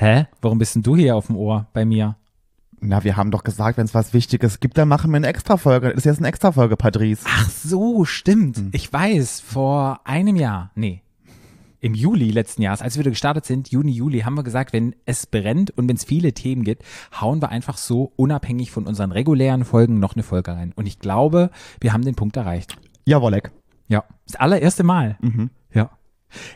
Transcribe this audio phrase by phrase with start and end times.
[0.00, 0.28] Hä?
[0.40, 2.16] Warum bist denn du hier auf dem Ohr bei mir?
[2.80, 5.88] Na, wir haben doch gesagt, wenn es was Wichtiges gibt, dann machen wir eine Extrafolge.
[5.88, 7.26] Das ist jetzt eine Extrafolge, Patrice.
[7.28, 8.56] Ach so, stimmt.
[8.56, 8.70] Hm.
[8.72, 11.02] Ich weiß, vor einem Jahr, nee,
[11.80, 14.96] im Juli letzten Jahres, als wir wieder gestartet sind, Juni, Juli, haben wir gesagt, wenn
[15.04, 16.82] es brennt und wenn es viele Themen gibt,
[17.20, 20.72] hauen wir einfach so unabhängig von unseren regulären Folgen noch eine Folge rein.
[20.76, 22.78] Und ich glaube, wir haben den Punkt erreicht.
[23.04, 23.50] Jawollek.
[23.88, 24.04] Ja.
[24.26, 25.18] Das allererste Mal.
[25.74, 25.90] Ja.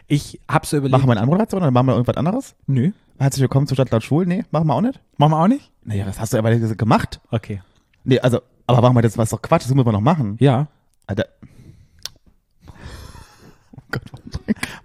[0.06, 0.92] Ich habe so überlegt.
[0.92, 2.54] Machen wir eine Anmoderation oder machen wir irgendwas anderes?
[2.66, 2.92] Nö.
[3.18, 4.26] Herzlich willkommen zu Stadtland Schwul.
[4.26, 5.00] Nee, machen wir auch nicht.
[5.18, 5.70] Machen wir auch nicht?
[5.84, 7.20] Naja, das hast du aber gemacht.
[7.30, 7.62] Okay.
[8.02, 10.36] Nee, also, aber machen wir das, was doch Quatsch, das müssen wir noch machen.
[10.40, 10.66] Ja.
[11.06, 11.26] Alter.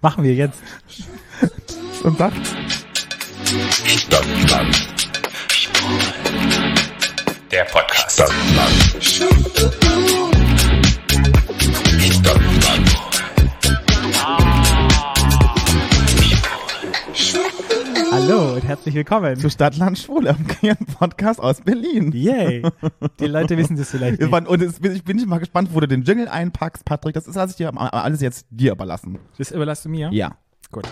[0.01, 0.61] Machen wir jetzt.
[2.03, 2.33] Und sag.
[7.51, 8.23] Der Podcast.
[18.29, 19.35] Hallo und herzlich willkommen.
[19.39, 22.11] Zu Stadtland Schwul, einem queeren Podcast aus Berlin.
[22.11, 22.61] Yay.
[23.19, 24.31] Die Leute wissen das vielleicht nicht.
[24.31, 27.15] Und es, ich bin mal gespannt, wo du den Jingle einpackst, Patrick.
[27.15, 29.17] Das ist, ich dir alles jetzt dir überlassen.
[29.39, 30.09] Das überlässt du mir?
[30.13, 30.37] Ja.
[30.71, 30.87] Gut.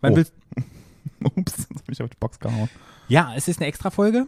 [0.00, 0.16] Wann Oh.
[0.16, 0.32] willst,
[1.36, 2.68] Ups, jetzt hab ich auf die Box gehauen.
[3.06, 4.26] ja, es ist eine Extra-Folge.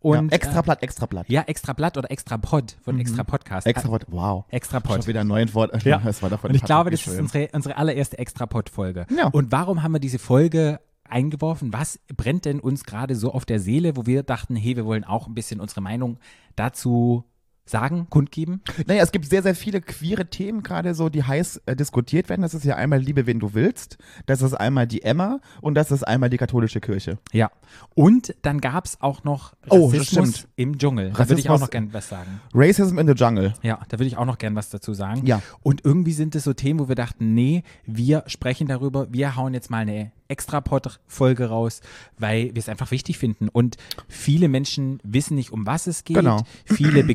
[0.00, 1.28] Und, ja, extra Blatt, extra Blatt.
[1.28, 3.66] Ja, Extra Blatt oder Extra Pod von Extra Podcast.
[3.66, 4.44] Extra Wort, wow.
[4.50, 5.06] Extra Schon Pod.
[5.08, 5.82] wieder ein neues Wort.
[5.82, 5.98] Ja.
[6.04, 9.06] Das war davon Und ich glaube, das ist unsere, unsere allererste Extra-Pod-Folge.
[9.16, 9.26] Ja.
[9.28, 10.78] Und warum haben wir diese Folge
[11.10, 11.72] eingeworfen?
[11.72, 15.04] Was brennt denn uns gerade so auf der Seele, wo wir dachten, hey, wir wollen
[15.04, 16.18] auch ein bisschen unsere Meinung
[16.56, 17.24] dazu
[17.68, 18.62] sagen, kundgeben?
[18.86, 22.42] Naja, es gibt sehr, sehr viele queere Themen gerade so, die heiß äh, diskutiert werden.
[22.42, 23.98] Das ist ja einmal Liebe, wen du willst.
[24.26, 27.18] Das ist einmal die Emma und das ist einmal die katholische Kirche.
[27.32, 27.50] Ja.
[27.94, 30.48] Und dann gab es auch noch Oh, Rassismus stimmt.
[30.56, 31.10] im Dschungel.
[31.10, 32.40] Da würde ich auch noch gern was sagen.
[32.54, 33.52] Racism in the Jungle.
[33.62, 35.26] Ja, da würde ich auch noch gern was dazu sagen.
[35.26, 35.42] Ja.
[35.62, 39.52] Und irgendwie sind es so Themen, wo wir dachten, nee, wir sprechen darüber, wir hauen
[39.54, 41.80] jetzt mal eine extra Pod-Folge raus,
[42.18, 43.48] weil wir es einfach wichtig finden.
[43.48, 43.76] Und
[44.08, 46.16] viele Menschen wissen nicht, um was es geht.
[46.16, 46.42] Genau.
[46.66, 47.02] Viele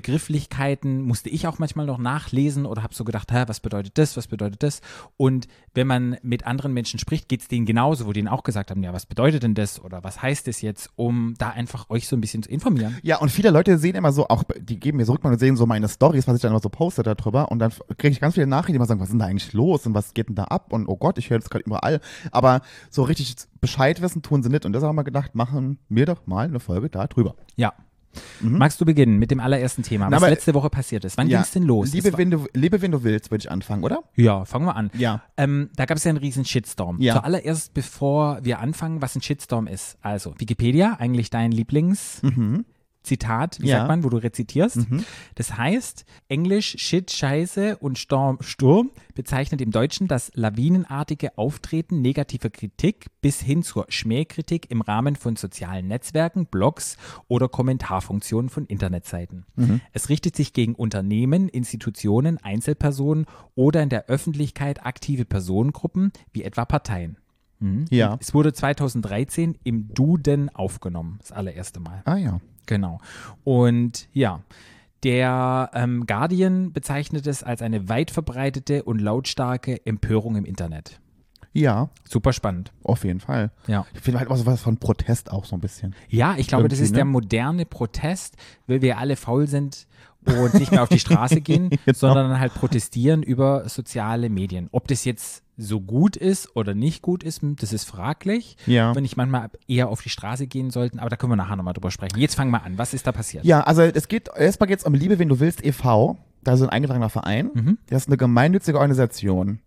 [0.43, 4.17] Begrifflichkeiten musste ich auch manchmal noch nachlesen oder habe so gedacht, hä, was bedeutet das,
[4.17, 4.81] was bedeutet das?
[5.17, 8.43] Und wenn man mit anderen Menschen spricht, geht es denen genauso, wo die denen auch
[8.43, 11.89] gesagt haben, ja, was bedeutet denn das oder was heißt es jetzt, um da einfach
[11.89, 12.97] euch so ein bisschen zu informieren.
[13.03, 15.55] Ja, und viele Leute sehen immer so, auch die geben mir so Rückmeldung und sehen
[15.57, 18.35] so meine Stories, was ich dann immer so poste darüber und dann kriege ich ganz
[18.35, 20.35] viele Nachrichten, die immer sagen, was ist denn da eigentlich los und was geht denn
[20.35, 21.99] da ab und oh Gott, ich höre das gerade überall.
[22.31, 26.05] Aber so richtig Bescheid wissen tun sie nicht und deshalb haben wir gedacht, machen wir
[26.05, 27.35] doch mal eine Folge da drüber.
[28.41, 28.49] Ja.
[28.49, 30.11] Magst du beginnen mit dem allerersten Thema, Mhm.
[30.11, 31.17] Na, was letzte Woche passiert ist?
[31.17, 31.93] Wann Ja, ging's denn los?
[31.93, 34.03] Liebe, Es wenn du, liebe, wenn du willst, würde ich anfangen, oder?
[34.15, 34.91] ja, fangen wir an.
[34.97, 35.21] Ja.
[35.37, 36.99] Ähm, da gab es ja einen riesen Shitstorm.
[37.01, 37.15] Ja.
[37.15, 39.97] Zuallererst, bevor wir anfangen, was ein Shitstorm ist.
[40.01, 42.21] Also, Wikipedia, eigentlich dein Lieblings...
[43.03, 43.77] Zitat, wie Ja.
[43.77, 44.79] sagt man, wo du rezitierst.
[45.35, 52.49] Das heißt, Englisch Shit, Scheiße und Storm, Sturm bezeichnet im Deutschen das lawinenartige Auftreten negativer
[52.49, 56.97] Kritik bis hin zur Schmähkritik im Rahmen von sozialen Netzwerken, Blogs
[57.27, 59.45] oder Kommentarfunktionen von Internetseiten.
[59.91, 63.25] Es richtet sich gegen Unternehmen, Institutionen, Einzelpersonen
[63.55, 67.17] oder in der Öffentlichkeit aktive Personengruppen, wie etwa Parteien.
[67.89, 68.17] Ja.
[68.19, 72.01] Es wurde 2013 im Duden aufgenommen, das allererste Mal.
[72.05, 72.41] Ah ja.
[72.65, 72.99] Genau.
[73.43, 74.41] Und ja,
[75.03, 80.99] der ähm, Guardian bezeichnet es als eine weit verbreitete und lautstarke Empörung im Internet.
[81.55, 82.71] Ja, Super spannend.
[82.83, 83.51] auf jeden Fall.
[83.67, 83.85] Ja.
[83.93, 85.93] Ich finde halt auch so was von Protest auch so ein bisschen.
[86.09, 86.95] Ja, ich glaube, das Irgendwie, ist ne?
[86.97, 89.87] der moderne Protest, weil wir alle faul sind
[90.27, 91.79] und nicht mehr auf die Straße gehen, Genau.
[91.97, 94.69] sondern halt protestieren über soziale Medien.
[94.71, 98.57] Ob das jetzt so gut ist oder nicht gut ist, das ist fraglich.
[98.65, 98.95] Ja.
[98.95, 101.73] Wenn ich manchmal eher auf die Straße gehen sollten, aber da können wir nachher nochmal
[101.75, 102.17] drüber sprechen.
[102.17, 102.77] Jetzt fangen wir an.
[102.77, 103.45] Was ist da passiert?
[103.45, 106.17] Ja, also es geht, erstmal geht es um Liebe, wenn du willst, e.V.
[106.43, 107.51] Da ist ein eingetragener Verein.
[107.53, 107.77] Mhm.
[107.87, 109.59] Das ist eine gemeinnützige Organisation.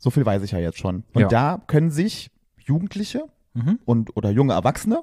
[0.00, 1.04] So viel weiß ich ja jetzt schon.
[1.14, 1.28] Und Ja.
[1.28, 3.78] da können sich Jugendliche Mhm.
[3.84, 5.00] und oder junge Erwachsene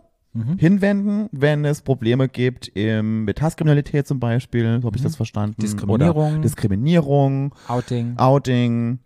[0.58, 5.56] hinwenden, wenn es Probleme gibt im, mit Hasskriminalität zum Beispiel, so habe ich das verstanden.
[5.58, 5.62] Mhm.
[5.62, 6.34] Diskriminierung.
[6.34, 8.18] Oder Diskriminierung, Outing.
[8.18, 9.00] Outing.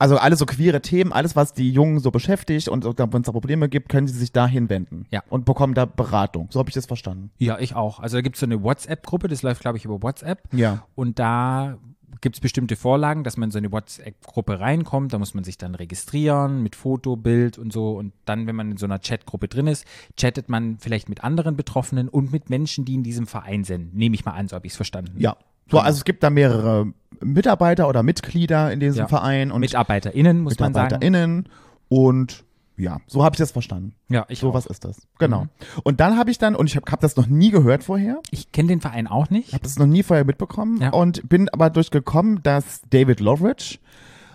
[0.00, 3.32] Also alles so queere Themen, alles, was die Jungen so beschäftigt und wenn es da
[3.32, 5.06] Probleme gibt, können sie sich da hinwenden.
[5.10, 5.22] Ja.
[5.28, 6.46] Und bekommen da Beratung.
[6.50, 7.30] So habe ich das verstanden.
[7.38, 7.98] Ja, ich auch.
[7.98, 10.42] Also da gibt es so eine WhatsApp-Gruppe, das läuft, glaube ich, über WhatsApp.
[10.52, 10.84] Ja.
[10.94, 11.78] Und da
[12.20, 15.12] gibt es bestimmte Vorlagen, dass man in so eine WhatsApp-Gruppe reinkommt.
[15.12, 17.92] Da muss man sich dann registrieren mit Foto, Bild und so.
[17.92, 19.84] Und dann, wenn man in so einer Chatgruppe drin ist,
[20.16, 23.94] chattet man vielleicht mit anderen Betroffenen und mit Menschen, die in diesem Verein sind.
[23.94, 25.14] Nehme ich mal an, so habe ich es verstanden.
[25.18, 25.36] Ja.
[25.70, 29.08] So, also es gibt da mehrere Mitarbeiter oder Mitglieder in diesem Ja.
[29.08, 30.86] Verein und MitarbeiterInnen, muss man sagen.
[30.86, 31.48] MitarbeiterInnen
[31.88, 32.44] und
[32.78, 33.94] ja, so habe ich das verstanden.
[34.08, 34.54] Ja, ich So auch.
[34.54, 35.06] was ist das.
[35.18, 35.46] Genau.
[35.84, 38.52] Und dann habe ich dann, und ich habe hab das noch nie gehört vorher, Ich
[38.52, 39.48] kenne den Verein auch nicht.
[39.48, 40.90] ich habe das noch nie vorher mitbekommen Ja.
[40.90, 43.78] und bin aber durchgekommen, dass David Loveridge,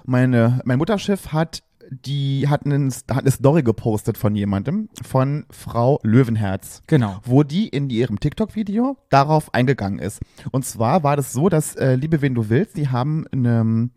[0.05, 5.99] meine, mein Mutterschiff hat die hat, einen, hat eine Story gepostet von jemandem, von Frau
[6.03, 6.81] Löwenherz.
[6.87, 7.17] Genau.
[7.25, 10.21] Wo die in ihrem TikTok-Video darauf eingegangen ist.
[10.51, 13.89] Und zwar war das so, dass, äh, Liebe, wen du willst, die haben eine,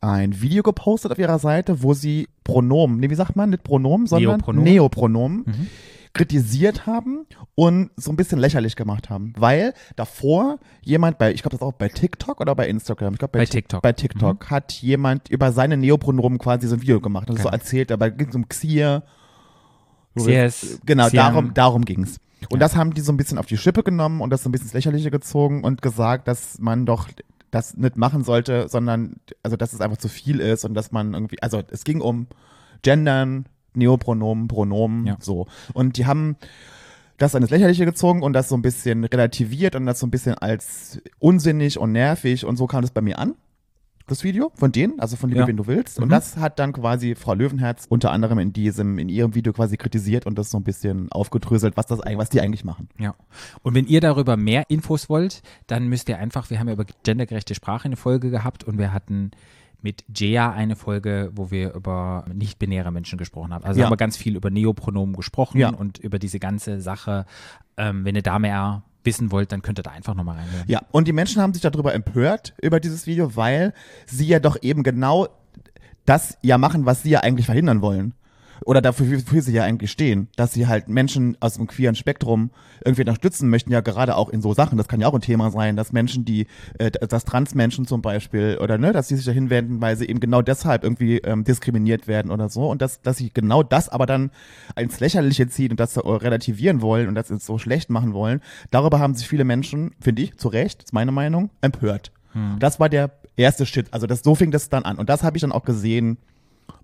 [0.00, 4.06] ein Video gepostet auf ihrer Seite, wo sie Pronomen, nee, wie sagt man, nicht Pronomen,
[4.06, 4.64] sondern Neopronomen.
[4.72, 5.66] Neopronomen Mhm.
[6.14, 9.32] kritisiert haben und so ein bisschen lächerlich gemacht haben.
[9.36, 13.32] Weil davor jemand bei, ich glaube das auch bei TikTok oder bei Instagram, ich glaube
[13.32, 13.78] bei, Bei Tik- TikTok.
[13.80, 13.82] Mhm.
[13.82, 17.52] Bei TikTok hat jemand über seine Neopronomen quasi so ein Video gemacht und so Genau.
[17.54, 19.02] erzählt, aber ging es um Xier.
[20.18, 21.32] CS, Genau, Xian.
[21.32, 22.16] darum, darum ging's.
[22.50, 22.58] Und Ja.
[22.66, 24.66] das haben die so ein bisschen auf die Schippe genommen und das so ein bisschen
[24.68, 27.08] ins Lächerliche gezogen und gesagt, dass man doch
[27.50, 31.14] das nicht machen sollte, sondern, also, dass es einfach zu viel ist und dass man
[31.14, 32.26] irgendwie, also, es ging um
[32.82, 35.16] Gendern, Neopronomen, Pronomen, Ja.
[35.20, 35.46] so.
[35.74, 36.36] Und die haben
[37.18, 40.10] das dann ins Lächerliche gezogen und das so ein bisschen relativiert und das so ein
[40.10, 43.34] bisschen als unsinnig und nervig und so kam das bei mir an.
[44.10, 45.46] Das Video von denen, also von Liebe, Ja.
[45.46, 45.98] wen du willst.
[46.00, 46.10] Und Mhm.
[46.10, 50.26] das hat dann quasi Frau Löwenherz unter anderem in diesem, in ihrem Video quasi kritisiert
[50.26, 52.88] und das so ein bisschen aufgedröselt, was das was die eigentlich machen.
[52.98, 53.14] Ja.
[53.62, 56.86] Und wenn ihr darüber mehr Infos wollt, dann müsst ihr einfach, wir haben ja über
[57.04, 59.30] gendergerechte Sprache eine Folge gehabt und wir hatten
[59.80, 63.64] mit Jea eine Folge, wo wir über nicht-binäre Menschen gesprochen haben.
[63.64, 63.86] Also Ja.
[63.86, 65.70] haben wir ganz viel über Neopronomen gesprochen Ja.
[65.70, 67.26] und über diese ganze Sache.
[67.76, 70.64] Ähm, wenn ihr da mehr wissen wollt, dann könnt ihr da einfach nochmal reinhören.
[70.66, 73.72] Ja, und die Menschen haben sich darüber empört, über dieses Video, weil
[74.06, 75.28] sie ja doch eben genau
[76.04, 78.14] das ja machen, was sie ja eigentlich verhindern wollen.
[78.64, 80.28] Oder dafür, wofür sie ja eigentlich stehen.
[80.36, 82.50] Dass sie halt Menschen aus dem queeren Spektrum
[82.84, 84.78] irgendwie unterstützen möchten, ja gerade auch in so Sachen.
[84.78, 86.46] Das kann ja auch ein Thema sein, dass Menschen, die,
[86.78, 90.20] äh, dass Transmenschen zum Beispiel, oder ne, dass sie sich dahin wenden, weil sie eben
[90.20, 92.68] genau deshalb irgendwie ähm, diskriminiert werden oder so.
[92.70, 94.30] Und dass, dass sie genau das aber dann
[94.76, 98.40] ins Lächerliche ziehen und das so relativieren wollen und das so schlecht machen wollen.
[98.70, 102.12] Darüber haben sich viele Menschen, finde ich, zu Recht, ist meine Meinung, empört.
[102.58, 103.92] Das war der erste Shit.
[103.92, 104.98] Also das, so fing das dann an.
[104.98, 106.18] Und das habe ich dann auch gesehen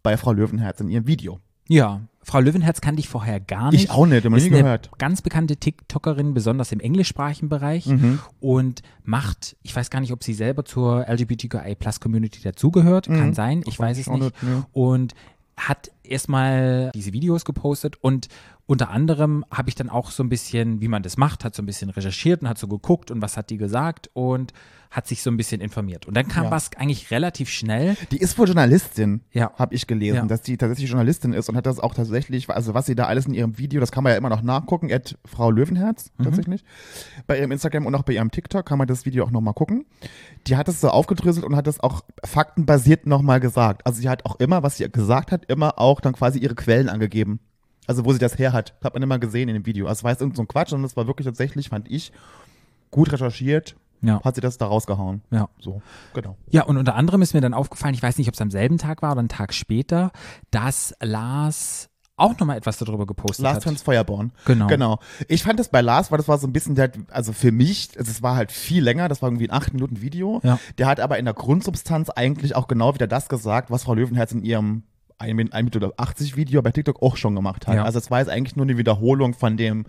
[0.03, 1.41] bei Frau Löwenherz in ihrem Video.
[1.69, 3.85] Ja, Frau Löwenherz kannte ich vorher gar nicht.
[3.85, 4.91] Ich auch nicht, noch ist nie eine gehört.
[4.99, 8.19] ganz bekannte TikTokerin, besonders im englischsprachigen Bereich Mhm.
[8.41, 13.79] und macht, ich weiß gar nicht, ob sie selber zur LGBTQI-Plus-Community dazugehört, kann sein, ich
[13.79, 14.13] weiß es Mhm.
[14.15, 14.23] nicht.
[14.25, 14.63] nicht, nee.
[14.73, 15.15] Und
[15.57, 18.29] hat erstmal diese Videos gepostet und
[18.69, 21.63] unter anderem habe ich dann auch so ein bisschen, wie man das macht, hat so
[21.63, 24.53] ein bisschen recherchiert und hat so geguckt und was hat die gesagt und
[24.91, 26.07] hat sich so ein bisschen informiert.
[26.07, 26.51] Und dann kam Ja.
[26.51, 27.97] was eigentlich relativ schnell.
[28.11, 29.53] Die ist wohl Journalistin, Ja.
[29.57, 30.25] habe ich gelesen, Ja.
[30.27, 33.27] dass die tatsächlich Journalistin ist und hat das auch tatsächlich, also was sie da alles
[33.27, 36.25] in ihrem Video, das kann man ja immer noch nachgucken, at Frau Löwenherz Mhm.
[36.25, 36.65] tatsächlich.
[37.29, 39.85] Bei ihrem Instagram und auch bei ihrem TikTok kann man das Video auch nochmal gucken.
[40.49, 43.85] Die hat das so aufgedröselt und hat das auch faktenbasiert nochmal gesagt.
[43.87, 46.89] Also sie hat auch immer, was sie gesagt hat, immer auch dann quasi ihre Quellen
[46.89, 47.41] angegeben.
[47.87, 49.87] Also wo sie das her hat, hat man immer gesehen in dem Video.
[49.87, 52.13] Also es war jetzt irgend so ein Quatsch und das war wirklich tatsächlich, fand ich,
[52.91, 54.21] gut recherchiert, Ja.
[54.25, 55.23] hat sie das da rausgehauen.
[55.31, 55.49] Ja.
[55.61, 55.83] So,
[56.13, 56.37] genau.
[56.51, 58.79] Ja, und unter anderem ist mir dann aufgefallen, ich weiß nicht, ob es am selben
[58.79, 60.11] Tag war oder einen Tag später,
[60.51, 61.89] dass Lars
[62.19, 63.63] auch nochmal etwas darüber gepostet Lars hat.
[63.65, 64.33] Trans Feuerborn.
[64.47, 64.67] Genau.
[64.69, 64.99] Genau.
[65.29, 67.91] Ich fand das bei Lars, weil das war so ein bisschen der, also für mich,
[67.99, 70.41] also es war halt viel länger, das war irgendwie ein 8 Minuten Video.
[70.43, 70.59] Ja.
[70.79, 74.33] Der hat aber in der Grundsubstanz eigentlich auch genau wieder das gesagt, was Frau Löwenherz
[74.33, 74.83] in ihrem
[75.19, 77.77] 1 Minute 80 Video bei TikTok auch schon gemacht hat.
[77.77, 77.85] Ja.
[77.85, 79.87] Also es war jetzt eigentlich nur eine Wiederholung von dem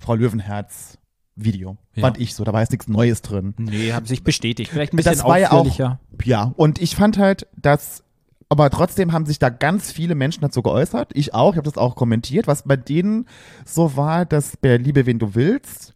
[0.00, 0.98] Frau Löwenherz
[1.34, 1.78] Video.
[1.94, 2.02] Ja.
[2.02, 2.44] Fand ich so.
[2.44, 3.54] Da war jetzt nichts Neues drin.
[3.58, 4.70] Nee, haben sich bestätigt.
[4.70, 5.78] Vielleicht ein bisschen Das war ja auch,
[6.24, 8.04] ja, und ich fand halt, dass,
[8.48, 11.12] aber trotzdem haben sich da ganz viele Menschen dazu geäußert.
[11.14, 13.26] Ich auch, ich habe das auch kommentiert, was bei denen
[13.64, 15.94] so war, dass bei Liebe, wen du willst,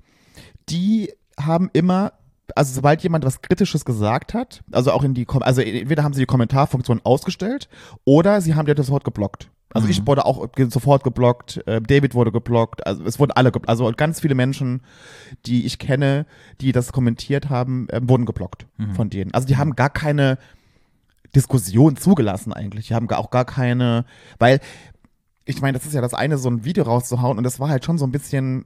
[0.69, 2.15] die haben immer,
[2.55, 6.13] also sobald jemand was Kritisches gesagt hat, also auch in die, Kom also entweder haben
[6.13, 7.69] sie die Kommentarfunktion ausgestellt
[8.05, 9.51] oder sie haben die sofort geblockt.
[9.75, 13.69] Also ich wurde auch sofort geblockt, äh, David wurde geblockt, also es wurden alle geblockt,
[13.69, 14.81] also ganz viele Menschen,
[15.45, 16.25] die ich kenne,
[16.63, 19.35] die das kommentiert haben, äh, wurden geblockt von denen.
[19.35, 20.39] Also die haben gar keine
[21.35, 22.87] Diskussion zugelassen eigentlich.
[22.89, 24.07] Die haben auch gar keine,
[24.39, 24.61] weil
[25.45, 27.85] ich meine, das ist ja das eine, so ein Video rauszuhauen und das war halt
[27.85, 28.65] schon so ein bisschen,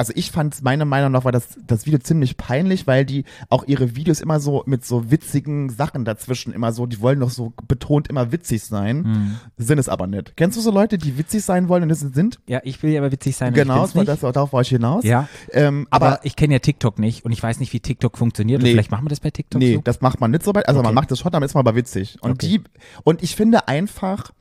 [0.00, 3.64] also ich fand meiner Meinung nach war das, das Video ziemlich peinlich, weil die auch
[3.66, 7.52] ihre Videos immer so mit so witzigen Sachen dazwischen immer so, die wollen doch so
[7.68, 9.36] betont immer witzig sein, Mhm.
[9.58, 10.36] sind es aber nicht.
[10.36, 12.40] Kennst du so Leute, die witzig sein wollen und es sind?
[12.48, 13.52] Ja, ich will ja aber witzig sein.
[13.52, 15.04] genau, das das, darauf war ich hinaus.
[15.04, 18.16] Ja, Ähm, aber, aber, ich kenne ja TikTok nicht und ich weiß nicht, wie TikTok
[18.16, 18.60] funktioniert.
[18.60, 18.72] Und Nee.
[18.72, 19.80] Vielleicht machen wir das bei TikTok Nee, so.
[19.84, 20.66] das macht man nicht so weit.
[20.66, 20.94] Also man Okay.
[20.94, 22.16] macht das schon, damit ist man aber witzig.
[22.22, 22.46] Und Okay.
[22.48, 22.62] die,
[23.04, 24.32] und ich finde einfach,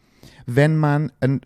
[0.55, 1.41] wenn man ein,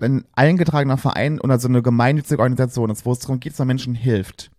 [0.00, 3.68] ein eingetragener Verein oder so eine gemeinnützige Organisation ist, wo es darum geht, dass man
[3.68, 4.50] Menschen hilft,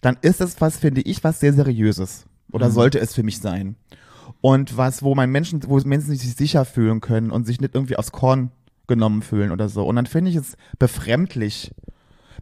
[0.00, 2.24] dann ist es was, finde ich, was sehr Seriöses.
[2.52, 2.72] Oder Mhm.
[2.72, 3.76] sollte es für mich sein.
[4.40, 7.96] Und was, wo man Menschen, wo Menschen sich sicher fühlen können und sich nicht irgendwie
[7.96, 8.50] aufs Korn
[8.86, 9.84] genommen fühlen oder so.
[9.86, 11.72] Und dann finde ich es befremdlich,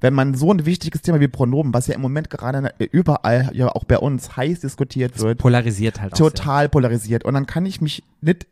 [0.00, 3.68] wenn man so ein wichtiges Thema wie Pronomen, was ja im Moment gerade überall, ja
[3.68, 6.16] auch bei uns heiß diskutiert wird, Polarisiert halt auch.
[6.18, 6.26] sehr.
[6.30, 7.24] total polarisiert.
[7.24, 8.46] Und dann kann ich mich nicht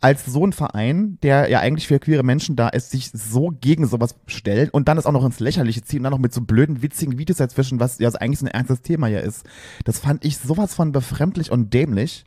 [0.00, 3.86] als so ein Verein, der ja eigentlich für queere Menschen da ist, sich so gegen
[3.86, 6.42] sowas stellt und dann es auch noch ins Lächerliche ziehen und dann noch mit so
[6.42, 9.46] blöden, witzigen Videos dazwischen, was ja eigentlich so ein ernstes Thema ja ist.
[9.84, 12.24] Das fand ich sowas von befremdlich und dämlich,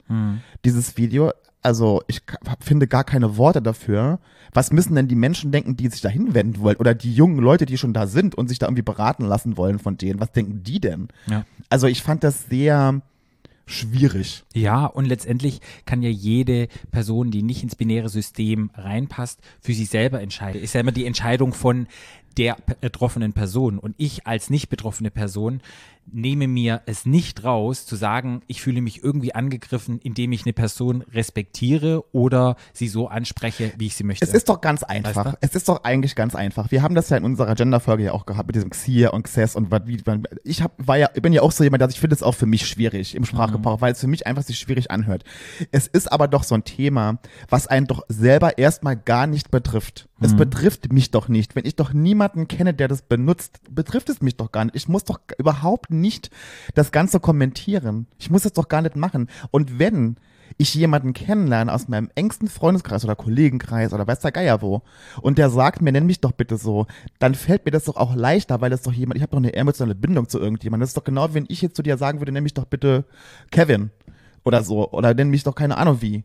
[0.66, 1.32] dieses Video.
[1.62, 2.22] Also ich
[2.62, 4.20] finde gar keine Worte dafür.
[4.54, 6.78] Was müssen denn die Menschen denken, die sich da hinwenden wollen?
[6.78, 9.78] Oder die jungen Leute, die schon da sind und sich da irgendwie beraten lassen wollen
[9.78, 10.20] von denen?
[10.20, 11.10] Was denken die denn?
[11.28, 11.46] Ja.
[11.70, 13.02] Also ich fand das sehr
[13.70, 14.44] schwierig.
[14.54, 19.90] Ja, und letztendlich kann ja jede Person, die nicht ins binäre System reinpasst, für sich
[19.90, 20.62] selber entscheiden.
[20.62, 21.88] Ist ja immer die Entscheidung von
[22.38, 23.80] der betroffenen Person.
[23.80, 25.62] Und ich als nicht betroffene Person
[26.12, 30.54] nehme mir es nicht raus, zu sagen, ich fühle mich irgendwie angegriffen, indem ich eine
[30.54, 34.26] Person respektiere oder sie so anspreche, wie ich sie möchte.
[34.26, 35.26] Es ist doch ganz einfach.
[35.26, 35.38] Weißt du?
[35.42, 36.72] Es ist doch eigentlich ganz einfach.
[36.72, 39.56] Wir haben das ja in unserer Gender-Folge ja auch gehabt mit diesem Xier und Xes
[39.56, 40.02] und was, wie
[40.44, 42.46] ich hab, war ja, bin ja auch so jemand, dass ich finde es auch für
[42.46, 45.24] mich schwierig im Sprachgebrauch, weil es für mich einfach sich schwierig anhört.
[45.72, 50.08] Es ist aber doch so ein Thema, was einen doch selber erstmal gar nicht betrifft.
[50.22, 51.56] Es betrifft mich doch nicht.
[51.56, 54.76] Wenn ich doch niemanden kenne, der das benutzt, betrifft es mich doch gar nicht.
[54.76, 55.99] Ich muss doch überhaupt nicht
[56.74, 58.08] das Ganze kommentieren.
[58.18, 59.30] Ich muss es doch gar nicht machen.
[59.52, 60.18] Und wenn
[60.58, 64.82] ich jemanden kennenlerne aus meinem engsten Freundeskreis oder Kollegenkreis oder weiß der Geier wo
[65.22, 66.88] und der sagt mir, nenn mich doch bitte so,
[67.20, 69.54] dann fällt mir das doch auch leichter, weil das doch jemand, ich habe doch eine
[69.54, 70.82] emotionale Bindung zu irgendjemandem.
[70.82, 73.06] Das ist doch genau, wenn ich jetzt zu dir sagen würde, nenn mich doch bitte
[73.52, 73.92] Kevin
[74.44, 76.24] oder so oder nenn mich doch keine Ahnung wie.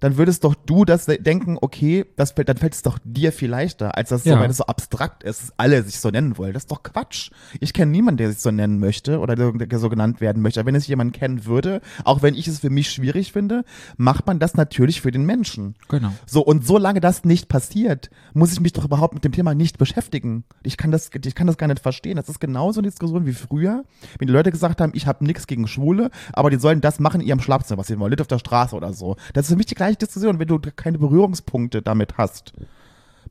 [0.00, 3.32] Dann würdest doch du das de- denken, okay, das fällt, dann fällt es doch dir
[3.32, 4.40] viel leichter, als das so, Ja.
[4.40, 6.52] wenn es so abstrakt ist, dass alle sich so nennen wollen.
[6.52, 7.30] Das ist doch Quatsch.
[7.60, 10.60] Ich kenne niemanden, der sich so nennen möchte oder der, der so genannt werden möchte.
[10.60, 13.64] Aber wenn es jemand kennen würde, auch wenn ich es für mich schwierig finde,
[13.96, 15.74] macht man das natürlich für den Menschen.
[15.88, 16.12] Genau.
[16.26, 19.78] So, und solange das nicht passiert, muss ich mich doch überhaupt mit dem Thema nicht
[19.78, 20.44] beschäftigen.
[20.62, 22.16] Ich kann das, ich kann das gar nicht verstehen.
[22.16, 23.84] Das ist genauso eine Diskussion wie früher,
[24.18, 27.20] wenn die Leute gesagt haben, ich habe nichts gegen Schwule, aber die sollen das machen
[27.20, 29.16] in ihrem Schlafzimmer, was sie wollen, nicht auf der Straße oder so.
[29.32, 32.52] Das ist für mich die gleiche Diskussion, wenn du keine Berührungspunkte damit hast.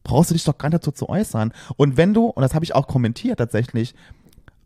[0.04, 1.52] Brauchst du dich doch gar nicht dazu zu äußern.
[1.78, 3.96] Und wenn du, und das habe ich auch kommentiert tatsächlich,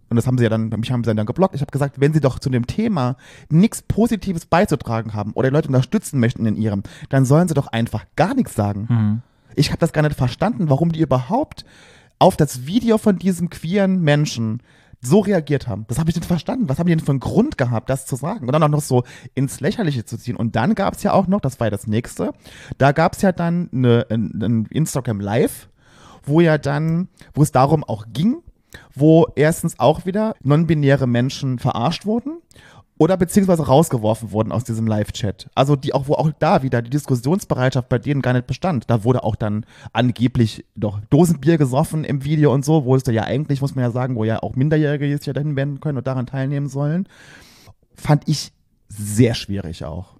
[0.09, 1.55] und das haben sie ja dann, mich haben sie dann geblockt.
[1.55, 3.15] Ich habe gesagt, wenn sie doch zu dem Thema
[3.49, 7.67] nichts Positives beizutragen haben oder die Leute unterstützen möchten in ihrem, dann sollen sie doch
[7.67, 9.21] einfach gar nichts sagen.
[9.55, 11.63] Ich habe das gar nicht verstanden, warum die überhaupt
[12.17, 14.61] auf das Video von diesem queeren Menschen
[15.01, 15.85] so reagiert haben.
[15.87, 16.67] Das habe ich nicht verstanden.
[16.67, 18.45] Was haben die denn für einen Grund gehabt, das zu sagen?
[18.47, 19.03] Und dann auch noch so
[19.33, 20.35] ins Lächerliche zu ziehen.
[20.35, 22.33] Und dann gab es ja auch noch, das war ja das nächste,
[22.77, 25.69] da gab es ja dann eine, ein, Instagram Live,
[26.23, 28.43] wo ja dann, wo es darum auch ging,
[28.93, 32.37] wo erstens auch wieder non-binäre Menschen verarscht wurden
[32.99, 35.49] oder beziehungsweise rausgeworfen wurden aus diesem Live-Chat.
[35.55, 38.89] Also die auch, wo auch da wieder die Diskussionsbereitschaft bei denen gar nicht bestand.
[38.89, 43.13] Da wurde auch dann angeblich doch Dosenbier gesoffen im Video und so, wo es da
[43.13, 45.97] ja eigentlich, muss man ja sagen, wo ja auch Minderjährige jetzt ja dahin wenden können
[45.97, 47.07] und daran teilnehmen sollen.
[47.95, 48.51] Fand ich
[48.89, 50.17] sehr schwierig auch.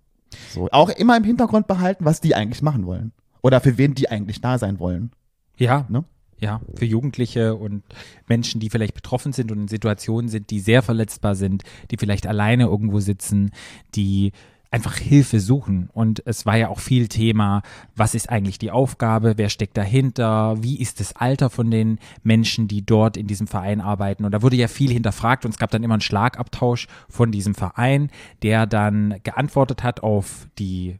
[0.49, 3.11] So, auch immer im Hintergrund behalten, was die eigentlich machen wollen.
[3.41, 5.11] Oder für wen die eigentlich da sein wollen.
[5.57, 6.05] Ja, Ne?
[6.39, 7.83] Ja, für Jugendliche und
[8.27, 12.27] Menschen, die vielleicht betroffen sind und in Situationen sind, die sehr verletzbar sind, die vielleicht
[12.27, 13.51] alleine irgendwo sitzen,
[13.95, 14.31] die
[14.71, 15.89] einfach Hilfe suchen.
[15.93, 17.63] Und es war ja auch viel Thema,
[17.95, 22.67] was ist eigentlich die Aufgabe, wer steckt dahinter, wie ist das Alter von den Menschen,
[22.67, 24.25] die dort in diesem Verein arbeiten.
[24.25, 27.55] Und da wurde ja viel hinterfragt und es gab dann immer einen Schlagabtausch von diesem
[27.55, 28.11] Verein,
[28.43, 30.99] der dann geantwortet hat auf die,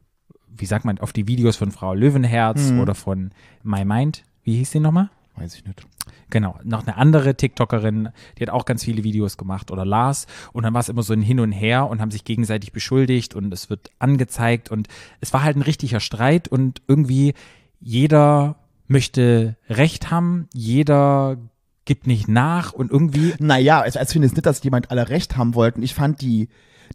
[0.49, 3.31] wie sagt man, auf die Videos von Frau Löwenherz oder von
[3.63, 4.23] My Mind.
[4.43, 5.09] Wie hieß die nochmal?
[5.39, 5.81] Weiß ich nicht.
[6.29, 10.63] Genau, noch eine andere TikTokerin, die hat auch ganz viele Videos gemacht oder Lars und
[10.63, 13.51] dann war es immer so ein Hin und Her und haben sich gegenseitig beschuldigt und
[13.53, 14.87] es wird angezeigt und
[15.21, 17.33] es war halt ein richtiger Streit und irgendwie
[17.79, 21.37] jeder möchte Recht haben, jeder
[21.85, 25.37] gibt nicht nach und irgendwie Naja, es, es finde ich nicht, dass jemand alle recht
[25.37, 25.81] haben wollten.
[25.81, 26.49] Ich fand die,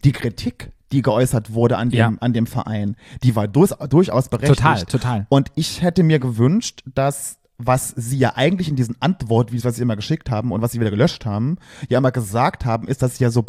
[0.04, 2.12] die Kritik, die geäußert wurde an dem, Ja.
[2.20, 4.58] an dem Verein, die war durch, durchaus berechtigt.
[4.60, 5.26] total, total.
[5.28, 9.76] Und ich hätte mir gewünscht, dass was sie ja eigentlich in diesen Antwort, wie was
[9.76, 11.56] sie immer geschickt haben und was sie wieder gelöscht haben,
[11.88, 13.44] ja immer gesagt haben, ist, dass sie ja so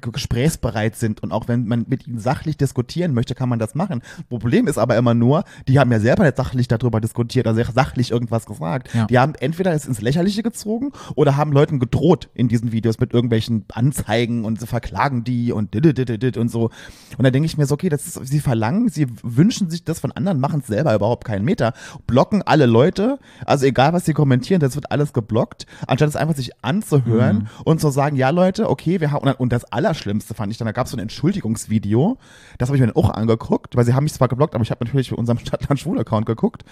[0.00, 4.02] gesprächsbereit sind und auch wenn man mit ihnen sachlich diskutieren möchte, kann man das machen.
[4.28, 8.10] Problem ist aber immer nur, die haben ja selber nicht sachlich darüber diskutiert, also sachlich
[8.10, 8.94] irgendwas gesagt.
[8.94, 9.06] Ja.
[9.06, 13.12] Die haben entweder es ins Lächerliche gezogen oder haben Leuten gedroht in diesen Videos mit
[13.12, 16.70] irgendwelchen Anzeigen und sie verklagen die und und so.
[17.16, 20.00] Und da denke ich mir so, okay, das ist, sie verlangen, sie wünschen sich das
[20.00, 21.72] von anderen, machen es selber überhaupt keinen Meter,
[22.06, 26.36] blocken alle Leute, also egal was sie kommentieren, das wird alles geblockt, anstatt es einfach
[26.36, 30.34] sich anzuhören und zu sagen, ja Leute, okay, wir haben, und dann- und das Allerschlimmste
[30.34, 32.18] fand ich dann, da gab es so ein Entschuldigungsvideo,
[32.58, 34.70] das habe ich mir dann auch angeguckt, weil sie haben mich zwar geblockt, aber ich
[34.70, 36.64] habe natürlich für unserem Stadtland-Schwul-Account geguckt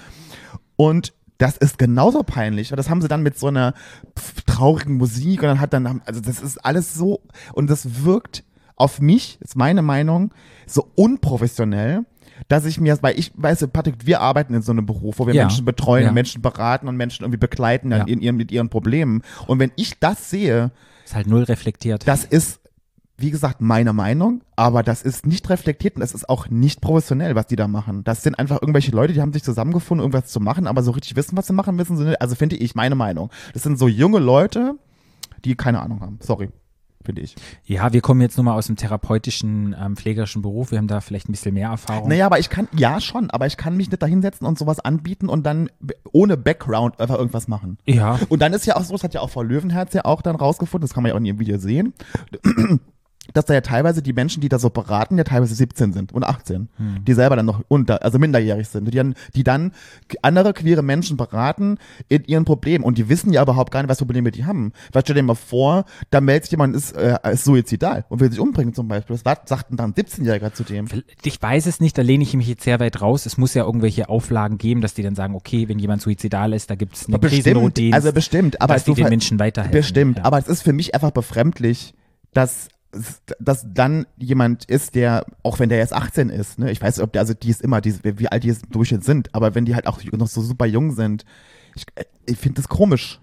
[0.77, 2.73] und das ist genauso peinlich.
[2.73, 3.73] Und das haben sie dann mit so einer
[4.17, 7.21] pf- traurigen Musik und dann hat dann, also das ist alles so,
[7.53, 8.43] und das wirkt
[8.75, 10.33] auf mich, ist meine Meinung,
[10.67, 12.05] so unprofessionell,
[12.47, 15.35] dass ich mir, weil ich weiß, Patrick, wir arbeiten in so einem Beruf, wo wir
[15.35, 15.43] Ja.
[15.45, 16.13] Menschen betreuen, Ja.
[16.13, 18.13] Menschen beraten und Menschen irgendwie begleiten dann Ja.
[18.13, 19.23] in ihren, mit ihren Problemen.
[19.47, 20.71] Und wenn ich das sehe,
[21.05, 22.07] Ist halt null reflektiert.
[22.07, 22.61] das ist,
[23.17, 27.35] wie gesagt, meine Meinung, aber das ist nicht reflektiert und das ist auch nicht professionell,
[27.35, 28.05] was die da machen.
[28.05, 31.17] Das sind einfach irgendwelche Leute, die haben sich zusammengefunden, irgendwas zu machen, aber so richtig
[31.17, 32.23] wissen, was sie machen, wissen sie nicht.
[32.23, 33.31] Also finde ich, meine Meinung.
[33.55, 34.75] Das sind so junge Leute,
[35.45, 36.19] die keine Ahnung haben.
[36.23, 36.51] Sorry.
[37.09, 37.37] Finde ich.
[37.65, 40.73] ja, wir kommen jetzt nur mal aus dem therapeutischen, ähm, pflegerischen Beruf.
[40.73, 42.07] Wir haben da vielleicht ein bisschen mehr Erfahrung.
[42.07, 44.79] Naja, aber ich kann, ja schon, aber ich kann mich nicht da hinsetzen und sowas
[44.79, 45.71] anbieten und dann
[46.13, 47.79] ohne Background einfach irgendwas machen.
[47.87, 50.21] Ja, Und dann ist ja auch so, das hat ja auch Frau Löwenherz ja auch
[50.21, 51.95] dann rausgefunden, das kann man ja auch in ihrem Video sehen,
[53.35, 56.25] dass da ja teilweise die Menschen, die da so beraten, ja teilweise 17 sind und
[56.25, 56.69] 18,
[57.07, 59.73] die selber dann noch unter, also minderjährig sind, die dann, die dann
[60.23, 63.99] andere queere Menschen beraten in ihren Problemen und die wissen ja überhaupt gar nicht, was
[63.99, 64.73] für Probleme die haben.
[64.93, 68.31] Weil stell dir mal vor, da meldet sich jemand, ist, äh, ist suizidal und will
[68.31, 69.15] sich umbringen zum Beispiel.
[69.15, 70.89] Was sagt- sagt denn dann ein 17-Jähriger zu dem?
[71.23, 73.27] ich weiß es nicht, da lehne ich mich jetzt sehr weit raus.
[73.27, 76.71] Es muss ja irgendwelche Auflagen geben, dass die dann sagen, okay, wenn jemand suizidal ist,
[76.71, 79.79] da gibt es Bestimmt, Krisennotdienst, also bestimmt, aber dass die den Menschen weiterhelfen.
[79.79, 80.25] Bestimmt, ja.
[80.25, 81.95] aber es ist für mich einfach befremdlich,
[82.33, 82.69] dass
[83.39, 87.05] dass dann jemand ist, der, auch wenn der jetzt 18 ist, ne, ich weiß nicht,
[87.05, 89.55] ob der, also die ist immer, die, wie alt die jetzt im Durchschnitt sind, aber
[89.55, 91.25] wenn die halt auch noch so super jung sind,
[91.79, 91.87] ich,
[92.27, 93.19] ich finde das komisch.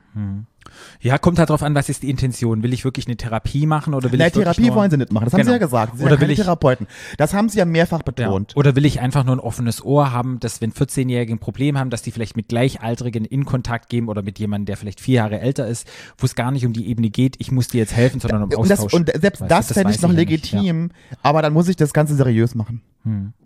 [1.02, 2.64] Ja, kommt halt drauf an, was ist die Intention.
[2.64, 5.26] Will ich wirklich eine Therapie machen oder will Nein, ich Therapie wollen sie nicht machen,
[5.26, 5.50] das haben Genau.
[5.52, 5.92] sie ja gesagt.
[5.92, 6.88] Sie sind Oder ja will ich- Therapeuten.
[7.18, 8.04] Das haben sie ja mehrfach ja.
[8.04, 8.56] betont.
[8.56, 11.90] Oder will ich einfach nur ein offenes Ohr haben, dass wenn 14-Jährige ein Problem haben,
[11.90, 15.40] dass die vielleicht mit Gleichaltrigen in Kontakt gehen oder mit jemandem, der vielleicht vier Jahre
[15.42, 15.86] älter ist,
[16.18, 18.50] wo es gar nicht um die Ebene geht, ich muss dir jetzt helfen, sondern um
[18.54, 18.94] und, das, Austausch.
[18.94, 20.60] und selbst Weißt das du, fände ich noch ja nicht, ja.
[20.62, 22.82] legitim, aber dann muss ich das Ganze seriös machen.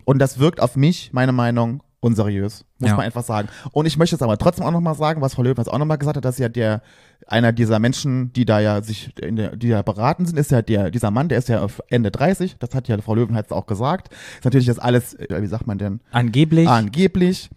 [0.04, 2.96] Und das wirkt auf mich, meine Meinung, unseriös, muss Ja.
[2.96, 3.48] man einfach sagen.
[3.72, 5.98] Und ich möchte es aber trotzdem auch nochmal sagen, was Frau Löwen jetzt auch nochmal
[5.98, 6.82] gesagt hat, dass ja der,
[7.26, 10.62] einer dieser Menschen, die da ja sich, in der, die ja beraten sind, ist ja
[10.62, 13.52] der, dieser Mann, der ist ja auf Ende 30, das hat ja Frau Löwen jetzt
[13.52, 14.12] auch gesagt.
[14.36, 16.68] Ist natürlich das alles, äh, wie sagt man denn, Angeblich.
[16.68, 17.50] angeblich,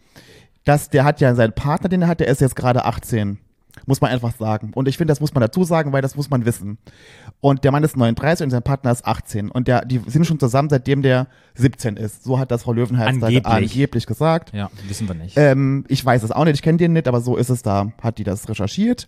[0.65, 3.37] dass der hat ja seinen Partner, den er hat, der ist jetzt gerade 18.
[3.85, 4.71] Muss man einfach sagen.
[4.73, 6.77] Und ich finde, das muss man dazu sagen, weil das muss man wissen.
[7.41, 9.49] Und der Mann ist 39 und sein Partner ist 18.
[9.49, 12.23] Und der, die sind schon zusammen, seitdem der 17 ist.
[12.23, 13.45] So hat das Frau Löwenherz da Angeblich.
[13.45, 14.53] angeblich gesagt.
[14.53, 15.37] ja, wissen wir nicht.
[15.37, 17.91] Ähm, ich weiß es auch nicht, ich kenne den nicht, aber so ist es da,
[18.01, 19.07] hat die das recherchiert.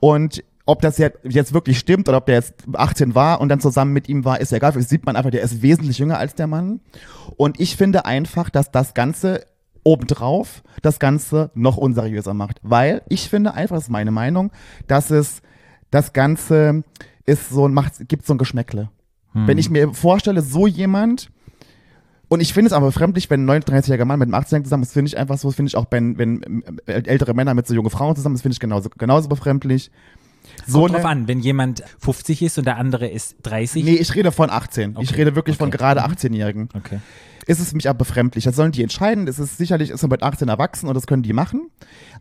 [0.00, 3.60] Und ob das jetzt, jetzt wirklich stimmt oder ob der jetzt 18 war und dann
[3.60, 4.72] zusammen mit ihm war, ist ja egal.
[4.72, 6.80] Das sieht man einfach, der ist wesentlich jünger als der Mann.
[7.36, 9.44] Und ich finde einfach, dass das Ganze
[9.82, 12.58] obendrauf das Ganze noch unseriöser macht.
[12.62, 14.50] Weil ich finde einfach, das ist meine Meinung,
[14.86, 15.42] dass es
[15.90, 16.84] das Ganze
[17.26, 18.90] ist so, macht, gibt so ein Geschmäckle.
[19.32, 21.30] Wenn ich mir vorstelle, so jemand,
[22.28, 24.92] und ich finde es aber befremdlich, wenn ein 39-jähriger Mann mit einem 18-Jährigen zusammen ist,
[24.92, 27.74] finde ich einfach so, das finde ich auch, wenn, wenn äh, ältere Männer mit so
[27.74, 29.92] jungen Frauen zusammen, das finde ich genauso, genauso befremdlich.
[30.66, 33.84] So Kommt drauf an, wenn jemand 50 ist und der andere ist 30.
[33.84, 34.96] Nee, ich rede von 18.
[35.00, 35.20] Ich Okay.
[35.20, 35.78] rede wirklich von Okay.
[35.78, 36.06] gerade Mhm.
[36.14, 36.68] 18-Jährigen.
[36.76, 36.98] Okay.
[37.50, 38.44] Ist es für mich aber befremdlich.
[38.44, 39.26] Das sollen die entscheiden.
[39.26, 41.68] Es ist sicherlich, ist man mit 18 erwachsen und das können die machen.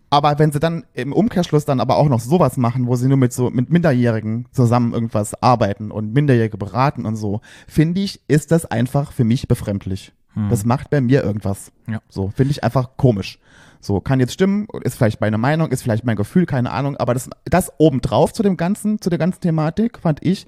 [0.09, 3.17] Aber wenn sie dann im Umkehrschluss dann aber auch noch sowas machen, wo sie nur
[3.17, 8.51] mit so, mit Minderjährigen zusammen irgendwas arbeiten und Minderjährige beraten und so, finde ich, ist
[8.51, 10.13] das einfach für mich befremdlich.
[10.49, 11.71] Das macht bei mir irgendwas.
[11.87, 12.01] Ja.
[12.07, 13.39] So, finde ich einfach komisch.
[13.81, 17.13] So, kann jetzt stimmen, ist vielleicht meine Meinung, ist vielleicht mein Gefühl, keine Ahnung, aber
[17.13, 20.47] das, das obendrauf zu dem ganzen, zu der ganzen Thematik, fand ich.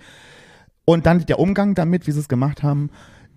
[0.85, 2.89] Und dann der Umgang damit, wie sie es gemacht haben,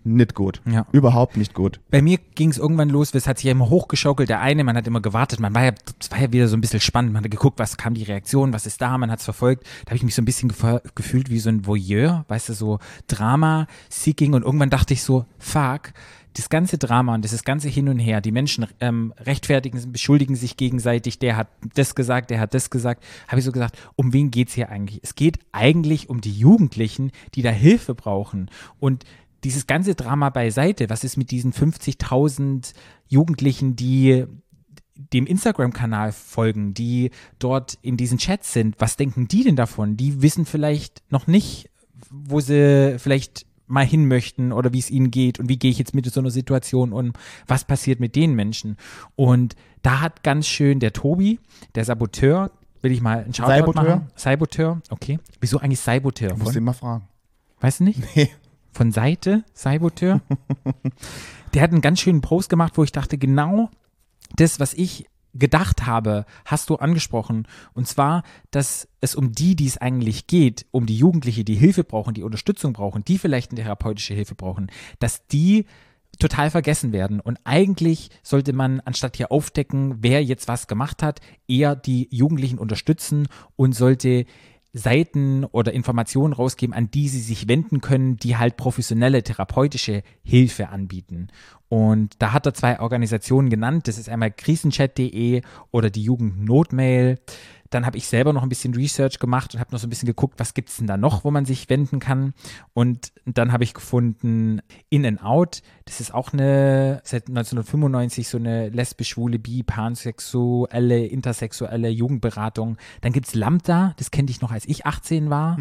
[0.04, 0.60] nicht gut.
[0.70, 0.86] Ja.
[0.92, 1.80] Überhaupt nicht gut.
[1.90, 4.76] Bei mir ging es irgendwann los, es hat sich ja immer hochgeschaukelt, der eine, man
[4.76, 7.24] hat immer gewartet, man war ja, es war ja wieder so ein bisschen spannend, man
[7.24, 9.64] hat geguckt, was kam die Reaktion, was ist da, man hat es verfolgt.
[9.84, 10.52] Da habe ich mich so ein bisschen
[10.94, 15.24] gefühlt wie so ein Voyeur, weißt du, so Drama, Seeking und irgendwann dachte ich so,
[15.38, 15.92] fuck,
[16.34, 20.56] das ganze Drama und dieses ganze Hin und Her, die Menschen ähm, rechtfertigen, beschuldigen sich
[20.56, 24.30] gegenseitig, der hat das gesagt, der hat das gesagt, habe ich so gesagt, um wen
[24.30, 25.00] geht's hier eigentlich?
[25.02, 29.04] Es geht eigentlich um die Jugendlichen, die da Hilfe brauchen und
[29.44, 32.72] dieses ganze Drama beiseite, was ist mit diesen 50.000
[33.08, 34.24] Jugendlichen, die
[34.96, 39.96] dem Instagram-Kanal folgen, die dort in diesen Chats sind, was denken die denn davon?
[39.96, 41.68] Die wissen vielleicht noch nicht,
[42.10, 45.78] wo sie vielleicht mal hin möchten oder wie es ihnen geht und wie gehe ich
[45.78, 47.12] jetzt mit so einer Situation um,
[47.46, 48.76] was passiert mit den Menschen.
[49.16, 51.40] Und da hat ganz schön der Tobi,
[51.74, 52.50] der Saboteur,
[52.82, 53.82] will ich mal einen Shoutout Saboteur?
[53.82, 54.08] machen.
[54.14, 55.18] Saboteur, okay.
[55.40, 56.32] Wieso eigentlich Saboteur?
[56.32, 57.08] Musst du Von, ihn mal fragen.
[57.60, 58.00] weißt du nicht?
[58.14, 58.30] Nee.
[58.74, 60.20] Von Seite, Saboteur.
[61.54, 63.70] der hat einen ganz schönen Post gemacht, wo ich dachte, genau
[64.36, 67.46] das, was ich gedacht habe, hast du angesprochen.
[67.72, 71.84] Und zwar, dass es um die, die es eigentlich geht, um die Jugendliche, die Hilfe
[71.84, 75.66] brauchen, die Unterstützung brauchen, die vielleicht eine therapeutische Hilfe brauchen, dass die
[76.20, 77.18] total vergessen werden.
[77.20, 82.58] Und eigentlich sollte man, anstatt hier aufdecken, wer jetzt was gemacht hat, eher die Jugendlichen
[82.58, 84.24] unterstützen und sollte
[84.74, 90.68] Seiten oder Informationen rausgeben, an die sie sich wenden können, die halt professionelle therapeutische Hilfe
[90.68, 91.28] anbieten.
[91.68, 93.86] Und da hat er zwei Organisationen genannt.
[93.86, 97.20] Das ist einmal krisenchat.de oder die Jugendnotmail.
[97.74, 100.06] Dann habe ich selber noch ein bisschen Research gemacht und habe noch so ein bisschen
[100.06, 102.34] geguckt, was gibt es denn da noch, wo man sich wenden kann.
[102.72, 104.60] Und dann habe ich gefunden
[104.90, 105.62] In and Out.
[105.84, 112.76] Das ist auch eine seit 1995 so eine lesbisch, schwule, bi, pansexuelle, intersexuelle Jugendberatung.
[113.00, 115.56] Dann gibt es Lambda, das kannte ich noch, als ich 18 war,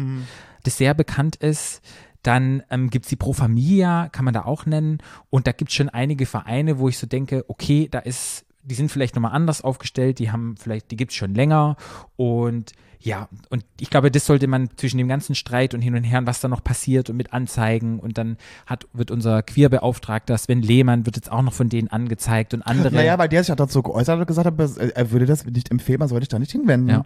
[0.62, 1.82] das sehr bekannt ist.
[2.22, 4.98] Dann ähm, gibt es die Pro Familia, kann man da auch nennen.
[5.28, 8.74] Und da gibt es schon einige Vereine, wo ich so denke, okay, da ist, die
[8.74, 11.76] sind vielleicht nochmal anders aufgestellt, die haben vielleicht, die gibt es schon länger.
[12.16, 16.04] Und ja, und ich glaube, das sollte man zwischen dem ganzen Streit und hin und
[16.04, 17.98] her, was da noch passiert und mit Anzeigen.
[18.00, 22.54] Und dann hat, wird unser Queerbeauftragter Sven Lehmann, wird jetzt auch noch von denen angezeigt
[22.54, 22.94] und andere.
[22.94, 25.70] Naja, weil der sich auch dazu geäußert hat und gesagt hat, er würde das nicht
[25.70, 26.88] empfehlen, man sollte sich da nicht hinwenden.
[26.88, 27.04] Ja.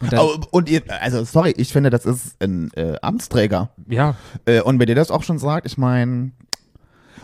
[0.00, 3.68] Und dann, Oh, und ihr, also sorry, ich finde, das ist ein äh, Amtsträger.
[3.88, 6.30] ja, Äh, und wenn der das auch schon sagt, ich meine,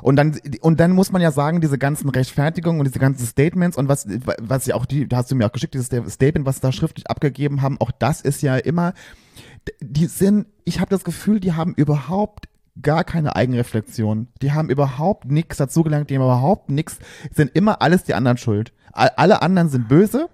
[0.03, 3.77] und dann, und dann muss man ja sagen, diese ganzen Rechtfertigungen und diese ganzen Statements
[3.77, 4.07] und was,
[4.41, 7.09] was ja auch die, da hast du mir auch geschickt, dieses Statement, was da schriftlich
[7.09, 8.93] abgegeben haben, auch das ist ja immer,
[9.81, 12.49] die sind, ich habe das Gefühl, die haben überhaupt
[12.81, 14.29] gar keine Eigenreflexion.
[14.41, 16.99] Die haben überhaupt nichts dazugelernt, die haben überhaupt nichts,
[17.31, 18.73] sind immer alles die anderen schuld.
[18.93, 20.29] All- Alle anderen sind böse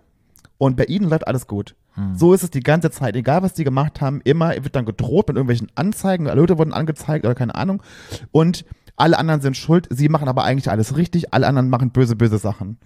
[0.56, 1.74] und bei ihnen läuft alles gut.
[2.14, 3.16] So ist es die ganze Zeit.
[3.16, 6.26] Egal, was die gemacht haben, immer wird dann gedroht mit irgendwelchen Anzeigen.
[6.26, 7.82] Leute wurden angezeigt oder keine Ahnung.
[8.30, 8.64] Und
[8.98, 9.86] alle anderen sind schuld.
[9.90, 11.32] Sie machen aber eigentlich alles richtig.
[11.32, 12.78] Alle anderen machen böse, böse Sachen.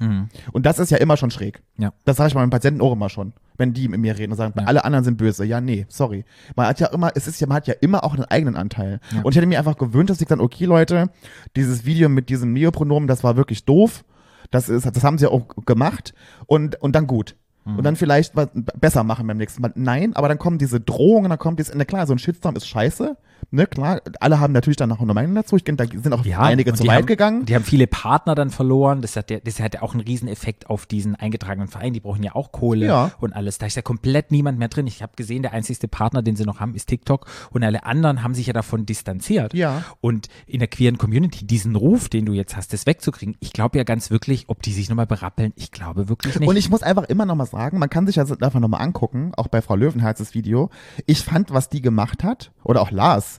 [0.53, 1.63] Und das ist ja immer schon schräg.
[1.79, 1.93] Ja.
[2.05, 4.55] Das sage ich meinen Patienten auch immer schon, wenn die mit mir reden und sagen,
[4.59, 4.65] Ja.
[4.67, 5.45] alle anderen sind böse.
[5.45, 6.25] Ja, nee, sorry.
[6.57, 9.01] Man hat ja immer, es ist ja, man hat ja immer auch einen eigenen Anteil.
[9.23, 11.09] Und ich hätte mir einfach gewöhnt, dass ich dann, okay, Leute,
[11.57, 14.05] dieses Video mit diesem Neopronomen, das war wirklich doof.
[14.51, 16.13] Das ist, das haben sie auch gemacht
[16.47, 17.37] und, und dann gut.
[17.65, 19.71] Und dann vielleicht was besser machen beim nächsten Mal.
[19.77, 22.67] Nein, aber dann kommen diese Drohungen, dann kommt dieses, na klar, so ein Shitstorm ist
[22.67, 23.17] scheiße.
[23.51, 25.57] Ne, klar, alle haben natürlich dann noch eine Meinung dazu.
[25.57, 27.45] Ich denke, da sind auch einige und zu weit haben, gegangen.
[27.45, 29.03] Die haben viele Partner dann verloren.
[29.03, 31.93] Das hat ja, das hat ja auch einen Rieseneffekt auf diesen eingetragenen Verein.
[31.93, 33.11] Die brauchen ja auch Kohle Ja.
[33.21, 33.59] und alles.
[33.59, 34.87] Da ist ja komplett niemand mehr drin.
[34.87, 37.27] Ich habe gesehen, der einzigste Partner, den sie noch haben, ist TikTok.
[37.51, 39.55] Und alle anderen haben sich ja davon distanziert.
[39.55, 39.85] Ja.
[40.01, 43.77] Und in der queeren Community, diesen Ruf, den du jetzt hast, das wegzukriegen, ich glaube
[43.79, 46.49] ja ganz wirklich, ob die sich nochmal berappeln, ich glaube wirklich nicht.
[46.49, 48.79] Und ich muss einfach immer noch mal sagen, man kann sich das einfach noch mal
[48.79, 50.71] angucken, auch bei Frau Löwenherzes Video.
[51.07, 53.32] Ich fand, was die gemacht hat, oder auch Lars,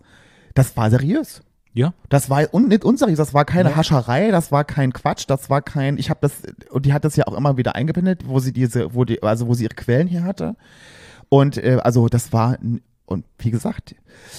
[0.54, 1.42] das war seriös.
[1.74, 1.94] ja.
[2.10, 3.76] Das war un nicht unseriös, das war keine Nee.
[3.76, 6.34] Hascherei, das war kein Quatsch, das war kein, ich habe das,
[6.70, 9.48] und die hat das ja auch immer wieder eingeblendet, wo sie diese, wo die, also
[9.48, 10.56] wo sie ihre Quellen hier hatte.
[11.30, 12.58] Und äh, also das war,
[13.06, 13.96] und wie gesagt,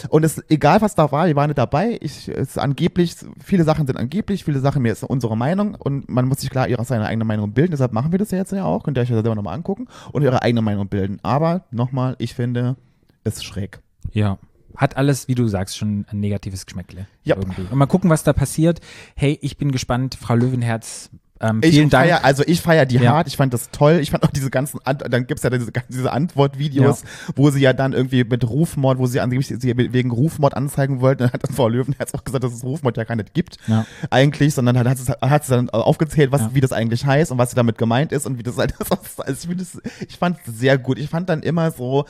[0.08, 1.98] und es, egal was da war, die waren nicht dabei.
[2.00, 6.08] Ich, es ist angeblich, viele Sachen sind angeblich, viele Sachen, mir ist unsere Meinung und
[6.08, 7.72] man muss sich klar ihre seine eigene Meinung bilden.
[7.72, 8.84] Deshalb machen wir das ja jetzt ja auch.
[8.84, 11.18] Könnt ihr euch das selber nochmal angucken und ihre eigene Meinung bilden.
[11.22, 12.76] Aber nochmal, ich finde,
[13.24, 13.80] es ist schräg.
[14.12, 14.38] Ja.
[14.76, 17.06] Hat alles, wie du sagst, schon ein negatives Geschmäckle.
[17.22, 17.36] Ja.
[17.36, 17.62] Irgendwie.
[17.70, 18.80] Und mal gucken, was da passiert.
[19.14, 20.16] Hey, ich bin gespannt.
[20.20, 21.10] Frau Löwenherz,
[21.40, 22.06] ähm, Ich vielen Dank.
[22.06, 23.12] feier, also ich feiere die Ja.
[23.12, 23.98] hart, ich fand das toll.
[24.00, 27.02] Ich fand auch diese ganzen, Ant dann gibt's ja diese, diese Antwortvideos,
[27.36, 31.24] wo sie ja dann irgendwie mit Rufmord, wo sie angeblich sie wegen Rufmord anzeigen wollten.
[31.24, 33.84] Dann hat Frau Löwenherz auch gesagt, dass es Rufmord ja gar nicht gibt, Ja.
[34.10, 34.98] eigentlich, sondern hat, hat,
[35.30, 36.50] hat sie dann aufgezählt, was, Ja.
[36.54, 38.74] wie das eigentlich heißt und was sie damit gemeint ist und wie das halt,
[39.18, 40.98] also ich, das, ich fand es sehr gut.
[40.98, 42.06] Ich fand dann immer so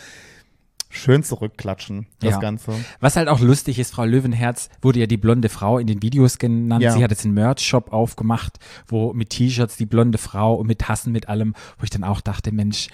[0.94, 2.38] schön zurückklatschen, das Ja.
[2.40, 2.72] Ganze.
[3.00, 6.38] Was halt auch lustig ist, Frau Löwenherz wurde ja die blonde Frau in den Videos
[6.38, 6.83] genannt.
[6.83, 6.92] Ja.
[6.92, 11.12] Sie hat jetzt einen Merch-Shop aufgemacht, wo mit T-Shirts die blonde Frau und mit Tassen,
[11.12, 12.88] mit allem, wo ich dann auch dachte, Mensch,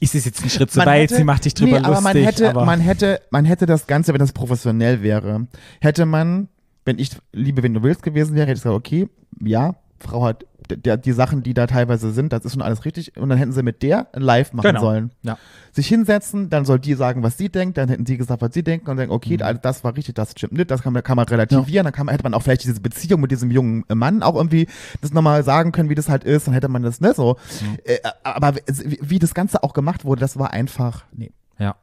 [0.00, 1.02] ist es jetzt ein Schritt zu Man weit?
[1.02, 2.04] hätte- Sie macht dich drüber nee, aber lustig.
[2.04, 5.46] man hätte, aber man hätte, man hätte das Ganze, wenn das professionell wäre,
[5.80, 6.48] hätte man,
[6.84, 9.08] wenn ich Liebe, wenn du willst gewesen wäre, hätte ich gesagt, okay,
[9.40, 13.16] ja, Frau hat der, die Sachen, die da teilweise sind, das ist schon alles richtig.
[13.18, 14.80] Und dann hätten sie mit der Live machen Genau.
[14.80, 15.10] sollen.
[15.22, 15.36] Ja.
[15.72, 18.62] Sich hinsetzen, dann soll die sagen, was sie denkt, dann hätten sie gesagt, was sie
[18.62, 19.58] denken und denken, okay, Mhm.
[19.60, 22.12] das war richtig, das stimmt nicht, das kann man, kann man relativieren, dann kann man,
[22.14, 24.66] hätte man auch vielleicht diese Beziehung mit diesem jungen Mann auch irgendwie
[25.00, 27.36] das nochmal sagen können, wie das halt ist, dann hätte man das, ne, so.
[27.84, 31.32] Äh, aber wie, wie das Ganze auch gemacht wurde, das war einfach, nee.
[31.58, 31.76] Ja.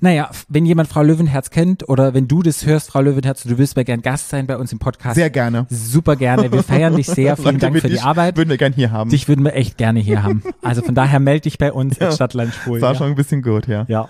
[0.00, 3.76] Naja, wenn jemand Frau Löwenherz kennt oder wenn du das hörst, Frau Löwenherz, du willst
[3.76, 5.14] mal gern Gast sein bei uns im Podcast.
[5.16, 5.66] Sehr gerne.
[5.70, 6.50] Super gerne.
[6.52, 7.36] Wir feiern dich sehr.
[7.38, 8.36] Vielen Dank für die dich Arbeit.
[8.36, 9.10] Würden wir gern hier haben.
[9.10, 10.42] Dich würden wir echt gerne hier haben.
[10.62, 12.12] Also von daher melde dich bei uns Ja.
[12.12, 12.78] Stadtland Schwul.
[12.80, 12.98] das war ja.
[12.98, 13.84] schon ein bisschen gut, ja.
[13.88, 14.08] Ja.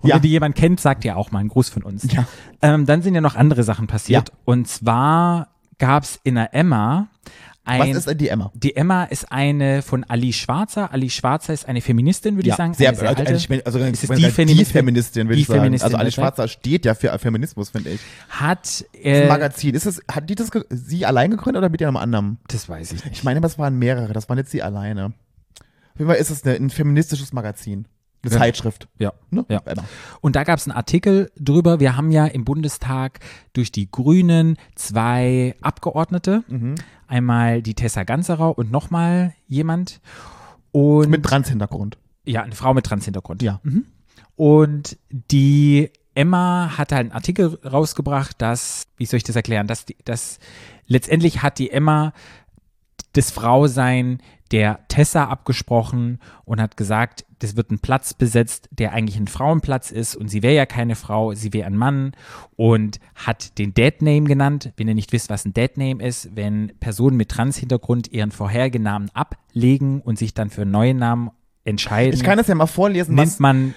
[0.00, 0.16] Und Ja.
[0.16, 2.06] wenn dir jemand kennt, sagt dir auch mal einen Gruß von uns.
[2.12, 2.26] Ja.
[2.62, 4.30] Ähm, dann sind ja noch andere Sachen passiert.
[4.44, 7.08] Und zwar gab's in der Emma
[7.64, 7.80] ein.
[7.80, 8.50] Was ist denn die Emma?
[8.54, 10.92] die Emma ist eine von Ali Schwarzer.
[10.92, 12.74] Ali Schwarzer ist eine Feministin, würde ich sagen.
[12.74, 13.46] sehr, sehr also, alte.
[13.48, 14.56] mein, also Ist es die Feministin?
[14.58, 15.60] die Feministin, würde ich sagen.
[15.60, 16.14] Feministin, also das heißt?
[16.14, 18.00] Schwarzer steht ja für Feminismus, finde ich.
[18.28, 19.74] hat, Das ist äh, ein Magazin.
[19.74, 22.38] Ist es, hat die das sie allein gegründet oder mit jemand anderem?
[22.48, 23.16] das weiß ich nicht.
[23.16, 25.06] Ich meine, das waren mehrere, das waren jetzt sie alleine.
[25.06, 27.86] Auf jeden Fall ist es ein feministisches Magazin.
[28.24, 28.40] Eine Genau.
[28.42, 28.88] Zeitschrift.
[28.98, 29.12] Ja.
[29.30, 29.44] Ne?
[29.48, 29.60] Ja.
[29.64, 29.84] Emma.
[30.20, 31.78] Und da gab es einen Artikel drüber.
[31.80, 33.20] Wir haben ja im Bundestag
[33.52, 36.42] durch die Grünen zwei Abgeordnete.
[36.48, 36.74] Mhm.
[37.06, 40.00] Einmal die Tessa Ganserer und nochmal jemand.
[40.72, 41.98] Und Mit Trans-Hintergrund.
[42.24, 43.42] ja, eine Frau mit Transhintergrund.
[43.42, 43.60] Ja.
[43.62, 43.84] Mhm.
[44.36, 49.84] Und die Emma hat halt einen Artikel rausgebracht, dass, wie soll ich das erklären, dass,
[49.84, 50.38] die, dass
[50.86, 52.12] letztendlich hat die Emma
[53.12, 54.18] das Frausein
[54.50, 59.90] der Tessa abgesprochen und hat gesagt, das wird ein Platz besetzt, der eigentlich ein Frauenplatz
[59.90, 62.12] ist und sie wäre ja keine Frau, sie wäre ein Mann
[62.56, 64.72] und hat den Deadname genannt.
[64.76, 69.10] Wenn ihr nicht wisst, was ein Deadname ist, wenn Personen mit Trans-Hintergrund ihren vorherigen Namen
[69.14, 71.30] ablegen und sich dann für einen neuen Namen
[71.64, 73.74] entscheiden, Ich kann das ja mal vorlesen, nimmt man,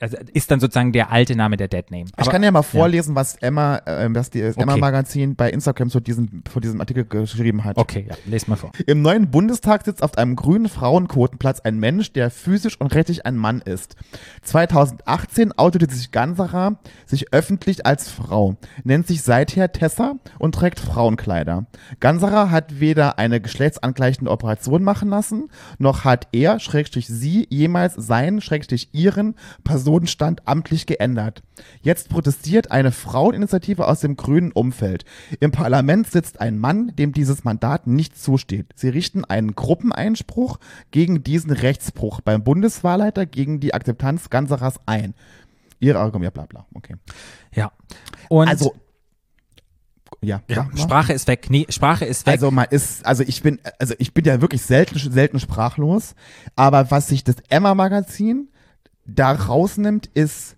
[0.00, 2.06] also ist dann sozusagen der alte Name der Deadname.
[2.20, 4.60] ich kann ja mal vorlesen, was Emma, äh, was die Okay.
[4.60, 7.76] Emma-Magazin bei Instagram zu diesem, zu diesem Artikel geschrieben hat.
[7.78, 8.72] Okay, ja, lest mal vor.
[8.86, 13.36] Im neuen Bundestag sitzt auf einem grünen Frauenquotenplatz ein Mensch, der physisch und rechtlich ein
[13.36, 13.96] Mann ist.
[14.42, 21.66] 2018 outete sich Ganserer sich öffentlich als Frau, nennt sich seither Tessa und trägt Frauenkleider.
[22.00, 28.40] Ganserer hat weder eine geschlechtsangleichende Operation machen lassen, noch hat er, schrägstrich sie, jemals seinen,
[28.40, 29.34] schrägstrich ihren
[29.84, 31.42] Personenstand amtlich geändert.
[31.82, 35.04] Jetzt protestiert eine Fraueninitiative aus dem grünen Umfeld.
[35.40, 38.72] Im Parlament sitzt ein Mann, dem dieses Mandat nicht zusteht.
[38.76, 40.58] Sie richten einen Gruppeneinspruch
[40.90, 45.12] gegen diesen Rechtsbruch beim Bundeswahlleiter gegen die Akzeptanz Ganserers ein.
[45.80, 46.64] Ihre Argument, bla bla.
[46.72, 46.94] Okay.
[47.54, 47.70] Ja.
[48.30, 48.74] Und Also,
[50.22, 50.40] ja.
[50.48, 50.66] ja.
[50.76, 51.48] Sprache ist weg.
[51.50, 52.32] Nee, Sprache ist weg.
[52.32, 56.14] Also man ist, also ich bin, also ich bin ja wirklich selten, selten sprachlos.
[56.56, 58.48] Aber was sich das Emma-Magazin
[59.06, 60.56] da rausnimmt, ist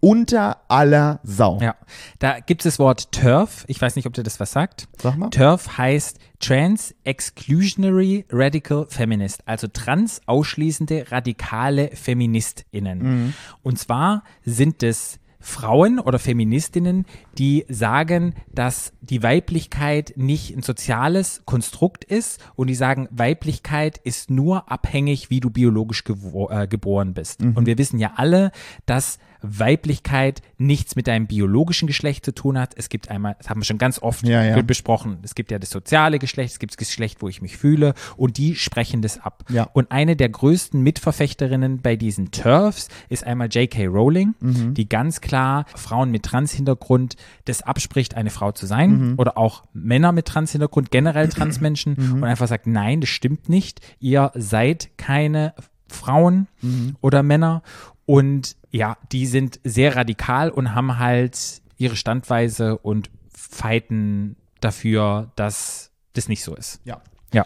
[0.00, 1.58] unter aller Sau.
[1.62, 1.76] ja.
[2.18, 3.64] Da gibt es das Wort TERF.
[3.68, 4.86] Ich weiß nicht, ob dir das was sagt.
[4.98, 5.30] Sag mal.
[5.30, 13.32] TERF heißt Trans Exclusionary Radical Feminist, also trans ausschließende radikale FeministInnen.
[13.62, 17.06] Und zwar sind es Frauen oder Feministinnen,
[17.38, 24.30] die sagen, dass die Weiblichkeit nicht ein soziales Konstrukt ist und die sagen, Weiblichkeit ist
[24.30, 26.02] nur abhängig, wie du biologisch
[26.50, 27.42] äh, geboren bist.
[27.42, 28.50] Und wir wissen ja alle,
[28.86, 32.72] dass Weiblichkeit nichts mit deinem biologischen Geschlecht zu tun hat.
[32.76, 34.62] Es gibt einmal, das haben wir schon ganz oft Ja, ja.
[34.62, 37.92] besprochen, es gibt ja das soziale Geschlecht, es gibt das Geschlecht, wo ich mich fühle
[38.16, 39.44] und die sprechen das ab.
[39.50, 39.64] Ja.
[39.74, 43.86] Und eine der größten Mitverfechterinnen bei diesen TERFs ist einmal J.K.
[43.86, 44.74] Rowling, Mhm.
[44.74, 49.14] die ganz klar Frauen mit Trans-Hintergrund das abspricht, eine Frau zu sein Mhm.
[49.18, 54.30] oder auch Männer mit Trans-Hintergrund, generell Transmenschen und einfach sagt, nein, das stimmt nicht, ihr
[54.34, 55.54] seid keine
[55.88, 56.96] Frauen Mhm.
[57.00, 57.62] oder Männer
[58.06, 63.10] und ja, die sind sehr radikal und haben halt ihre Standweise und
[63.54, 66.80] fighten dafür, dass das nicht so ist.
[66.84, 67.00] Ja.
[67.32, 67.44] Ja.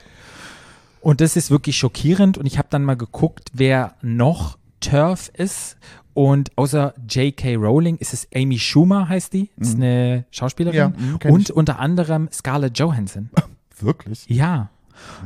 [1.00, 5.76] Und das ist wirklich schockierend und ich habe dann mal geguckt, wer noch TERF ist
[6.14, 7.56] und außer J.K.
[7.56, 11.54] Rowling ist es Amy Schumer heißt die, ist eine Schauspielerin Ja, mhm, und ich.
[11.54, 13.30] unter anderem Scarlett Johansson.
[13.80, 14.24] Wirklich?
[14.28, 14.70] Ja,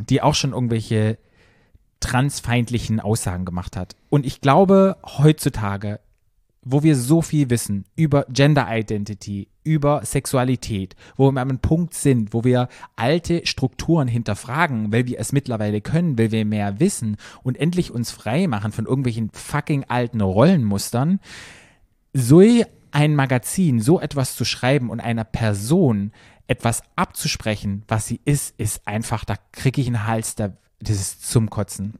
[0.09, 1.17] die auch schon irgendwelche
[2.01, 3.97] transfeindlichen Aussagen gemacht hat.
[4.11, 6.01] Und ich glaube, heutzutage,
[6.64, 11.94] wo wir so viel wissen über Gender Identity, über Sexualität, wo wir an einem Punkt
[11.94, 17.16] sind, wo wir alte Strukturen hinterfragen, weil wir es mittlerweile können, weil wir mehr wissen
[17.42, 21.20] und endlich uns frei machen von irgendwelchen fucking alten Rollenmustern,
[22.12, 22.42] so
[22.92, 26.12] ein Magazin, so etwas zu schreiben und einer Person
[26.46, 31.31] etwas abzusprechen, was sie ist, ist einfach, da kriege ich einen Hals, da, das ist
[31.31, 31.94] zum Kotzen.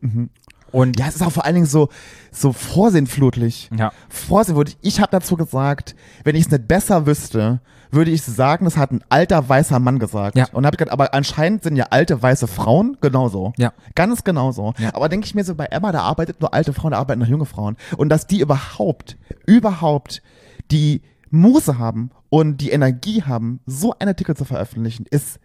[0.73, 1.89] Und Ja, es ist auch vor allen Dingen so,
[2.31, 3.71] so vorsinnflutlich.
[3.77, 3.93] Ja.
[4.09, 4.77] Vorsinnflutlich.
[4.81, 8.91] Ich habe dazu gesagt, wenn ich es nicht besser wüsste, würde ich sagen, das hat
[8.91, 10.37] ein alter weißer Mann gesagt.
[10.37, 10.47] Ja.
[10.53, 13.53] Und habe ich gedacht, aber anscheinend sind ja alte weiße Frauen genauso.
[13.59, 13.73] Ja.
[13.95, 14.73] Ganz genauso.
[14.79, 14.95] Ja.
[14.95, 17.29] Aber denke ich mir so, bei Emma, da arbeitet nur alte Frauen, da arbeiten noch
[17.29, 17.77] junge Frauen.
[17.99, 20.23] Und dass die überhaupt, überhaupt
[20.71, 25.39] die Muße haben und die Energie haben, so einen Artikel zu veröffentlichen, ist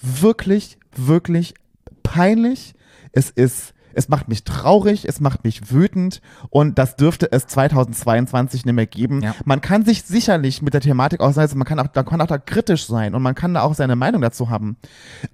[0.00, 1.54] wirklich, wirklich
[2.02, 2.74] peinlich.
[3.12, 8.64] Es ist, es macht mich traurig, es macht mich wütend und das dürfte es 2022
[8.64, 9.22] nicht mehr geben.
[9.22, 9.34] Ja.
[9.44, 12.38] Man kann sich sicherlich mit der Thematik auseinandersetzen, man kann auch, da kann auch da
[12.38, 14.76] kritisch sein und man kann da auch seine Meinung dazu haben.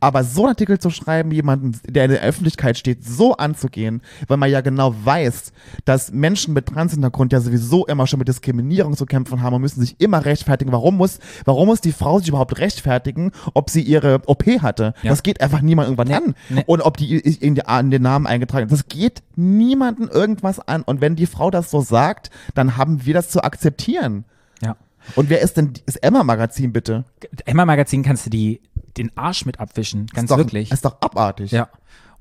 [0.01, 4.37] Aber so einen Artikel zu schreiben, jemanden, der in der Öffentlichkeit steht, so anzugehen, weil
[4.37, 5.53] man ja genau weiß,
[5.85, 9.81] dass Menschen mit Transhintergrund ja sowieso immer schon mit Diskriminierung zu kämpfen haben und müssen
[9.81, 10.73] sich immer rechtfertigen.
[10.73, 14.95] Warum muss, warum muss die Frau sich überhaupt rechtfertigen, ob sie ihre OP hatte?
[15.03, 15.11] Ja.
[15.11, 16.35] Das geht einfach niemand irgendwann Nee, an.
[16.49, 16.65] nee.
[16.67, 18.73] Und ob die in, die, in den Namen eingetragen ist.
[18.73, 20.83] Das geht niemanden irgendwas an.
[20.83, 24.25] Und wenn die Frau das so sagt, dann haben wir das zu akzeptieren.
[24.61, 24.77] ja.
[25.15, 27.05] Und wer ist denn das Emma-Magazin bitte?
[27.47, 28.61] Emma Magazin kannst du die,
[28.99, 30.71] den Arsch mit abwischen, ganz ist doch, wirklich.
[30.71, 31.51] Ist doch abartig.
[31.51, 31.69] Ja.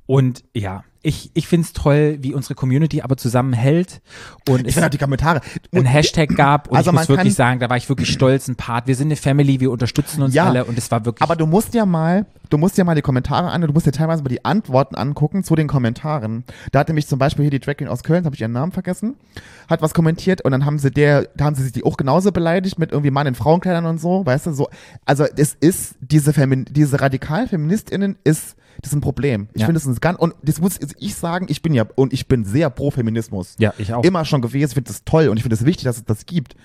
[0.07, 4.01] Und ja, ich, ich finde es toll, wie unsere Community aber zusammenhält
[4.49, 5.41] und Ich es finde auch die Kommentare.
[5.73, 6.69] einen Hashtag gab.
[6.69, 8.87] Und Also ich man muss wirklich sagen, da war ich wirklich stolz, ein Part.
[8.87, 11.21] Wir sind eine Family, wir unterstützen uns Ja, alle und es war wirklich.
[11.21, 13.91] Aber du musst ja mal, du musst ja mal die Kommentare an, du musst dir
[13.91, 16.43] teilweise mal die Antworten angucken zu den Kommentaren.
[16.71, 18.71] Da hat nämlich zum Beispiel hier die Drag Queen aus Köln, habe ich ihren Namen
[18.73, 19.15] vergessen,
[19.69, 22.31] hat was kommentiert und dann haben sie der, da haben sie sich die auch genauso
[22.31, 24.67] beleidigt mit irgendwie Mann in Frauenkleidern und so, weißt du, so.
[25.05, 29.47] Also es ist, diese Femin diese radikalen FeministInnen ist, das ist ein Problem.
[29.53, 29.67] Ich Ja.
[29.67, 32.45] finde, das ist ganz, und das muss ich sagen, ich bin ja, und ich bin
[32.45, 33.55] sehr pro Feminismus.
[33.59, 34.03] ja, ich auch.
[34.03, 36.25] Immer schon gewesen, ich finde das toll und ich finde es wichtig, dass es das
[36.25, 36.55] gibt.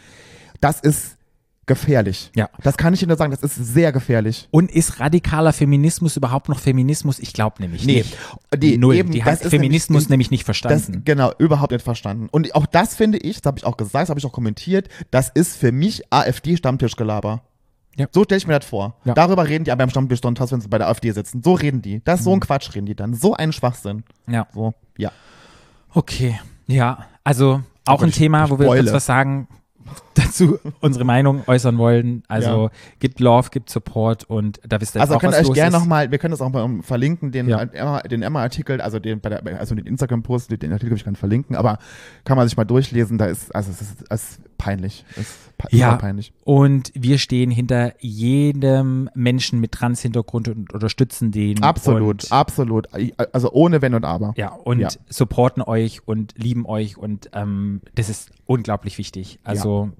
[0.60, 1.16] Das ist
[1.64, 2.30] gefährlich.
[2.34, 2.50] Ja.
[2.64, 4.48] Das kann ich dir nur sagen, das ist sehr gefährlich.
[4.50, 7.20] Und ist radikaler Feminismus überhaupt noch Feminismus?
[7.20, 8.16] Ich glaube nämlich Nee, nicht.
[8.58, 8.96] die- Null.
[8.96, 11.02] eben, die das heißt Feminismus nämlich- nämlich, nicht Das verstanden.
[11.04, 12.28] genau überhaupt nicht verstanden.
[12.32, 14.88] Und auch das finde ich, das habe ich auch gesagt, das habe ich auch kommentiert,
[15.12, 17.42] das ist für mich AfD-Stammtischgelaber.
[17.96, 18.06] Ja.
[18.10, 18.94] So stelle ich mir das vor.
[19.04, 19.14] Ja.
[19.14, 21.42] Darüber reden die aber beim Stammtisch Sonntags, wenn sie bei der AfD sitzen.
[21.42, 22.00] So reden die.
[22.04, 22.30] Das ist Mhm.
[22.30, 23.14] so ein Quatsch reden die dann.
[23.14, 24.04] So ein Schwachsinn.
[24.26, 24.46] ja.
[24.54, 25.10] So, ja.
[25.94, 26.40] Okay.
[26.66, 29.46] Ja, also auch ein Thema, wo wir kurz was sagen,
[30.14, 32.22] dazu unsere Meinung äußern wollen.
[32.28, 35.48] Also gibt Love, gibt Support und da wisst ihr Also auch, könnt was ihr euch
[35.48, 37.62] los gerne nochmal, wir können das auch mal um, verlinken, den Ja.
[37.62, 41.56] Emma, den Emma-Artikel, also den bei der, also den Instagram-Post, den Artikel ich kann verlinken,
[41.56, 41.78] aber
[42.24, 45.04] kann man sich mal durchlesen, da ist, also es ist, es ist peinlich.
[45.12, 45.96] Es ist pe Ja.
[45.96, 46.32] peinlich.
[46.44, 51.62] Und wir stehen hinter jedem Menschen mit Trans-Hintergrund und unterstützen den.
[51.62, 52.88] Absolut, absolut.
[53.32, 54.34] Also ohne Wenn und Aber.
[54.36, 54.88] ja, und Ja.
[55.08, 59.38] supporten euch und lieben euch und ähm, das ist unglaublich wichtig.
[59.44, 59.92] Also ja,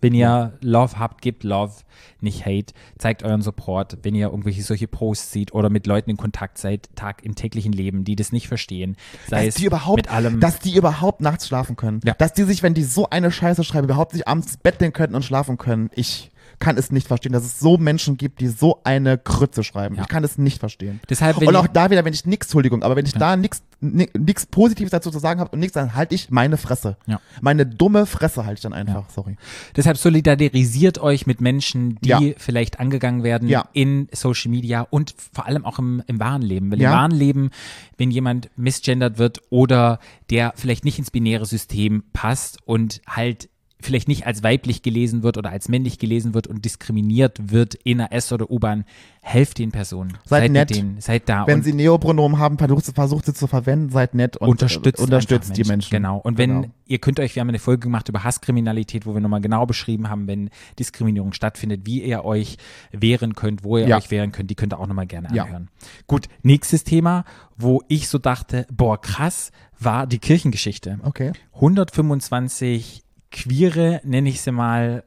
[0.00, 1.72] wenn ihr Love habt, gebt Love,
[2.20, 2.72] nicht Hate.
[2.98, 6.88] Zeigt euren Support, wenn ihr irgendwelche solche Posts seht oder mit Leuten in Kontakt seid,
[6.94, 8.96] Tag im täglichen Leben, die das nicht verstehen.
[9.28, 10.40] Sei dass es die überhaupt, mit allem.
[10.40, 12.00] dass die überhaupt nachts schlafen können.
[12.04, 12.14] Ja.
[12.14, 14.92] Dass die sich, wenn die so eine Scheiße schreiben, überhaupt nicht abends ins Bett gehen
[14.92, 15.90] könnten und schlafen können.
[15.94, 19.96] Ich kann es nicht verstehen, dass es so Menschen gibt, die so eine Krütze schreiben.
[19.96, 20.02] Ja.
[20.02, 21.00] Ich kann es nicht verstehen.
[21.08, 24.46] Deshalb, und auch da wieder, wenn ich nichts, Entschuldigung, aber wenn ich da nichts nichts
[24.46, 26.96] Positives dazu zu sagen habe und nichts, dann halte ich meine Fresse.
[27.06, 27.20] Ja.
[27.42, 29.36] Meine dumme Fresse halte ich dann einfach, sorry.
[29.76, 32.20] Deshalb solidarisiert euch mit Menschen, die Ja.
[32.38, 33.68] vielleicht angegangen werden Ja.
[33.74, 36.70] in Social Media und vor allem auch im, im wahren Leben.
[36.72, 36.90] Weil Ja.
[36.90, 37.50] im wahren Leben,
[37.98, 39.98] wenn jemand misgendert wird oder
[40.30, 45.36] der vielleicht nicht ins binäre System passt und halt vielleicht nicht als weiblich gelesen wird
[45.36, 48.84] oder als männlich gelesen wird und diskriminiert wird in einer S- oder U-Bahn,
[49.20, 50.16] helft den Personen.
[50.24, 50.70] Seid nett.
[50.70, 54.36] mit denen, seid da Wenn sie Neopronomen haben, versucht, versucht sie zu verwenden, seid nett
[54.38, 55.90] und unterstützt, äh, unterstützt einfach die Menschen.
[55.90, 56.18] Genau.
[56.18, 56.74] Und wenn Genau.
[56.86, 60.08] ihr könnt euch, wir haben eine Folge gemacht über Hasskriminalität, wo wir nochmal genau beschrieben
[60.08, 62.56] haben, wenn Diskriminierung stattfindet, wie ihr euch
[62.92, 63.98] wehren könnt, wo ihr Ja.
[63.98, 65.44] euch wehren könnt, die könnt ihr auch nochmal gerne Ja.
[65.44, 65.68] anhören.
[66.06, 67.24] Gut, nächstes Thema,
[67.58, 70.98] wo ich so dachte, boah, krass, war die Kirchengeschichte.
[71.02, 71.32] Okay.
[71.60, 75.04] 125 Queere, nenne ich sie mal,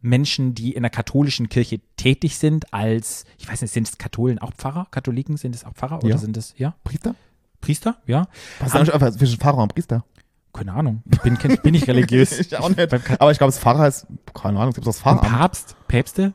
[0.00, 4.38] Menschen, die in der katholischen Kirche tätig sind, als, ich weiß nicht, sind es Katholen
[4.38, 4.86] auch Pfarrer?
[4.90, 5.98] Katholiken sind es auch Pfarrer?
[5.98, 6.18] Oder Ja.
[6.18, 6.74] sind es, ja?
[6.84, 7.14] Priester?
[7.60, 7.96] Priester?
[8.06, 8.28] Ja?
[8.60, 10.04] Was ist einfach zwischen Pfarrer und Priester?
[10.52, 11.02] Keine Ahnung.
[11.10, 12.32] Ich bin, bin nicht religiös.
[12.40, 12.80] Ich auch nicht.
[13.20, 15.22] Aber ich glaube, das Pfarrer ist, keine Ahnung, gibt es das Pfarramt?
[15.22, 16.32] Papst, Päpste?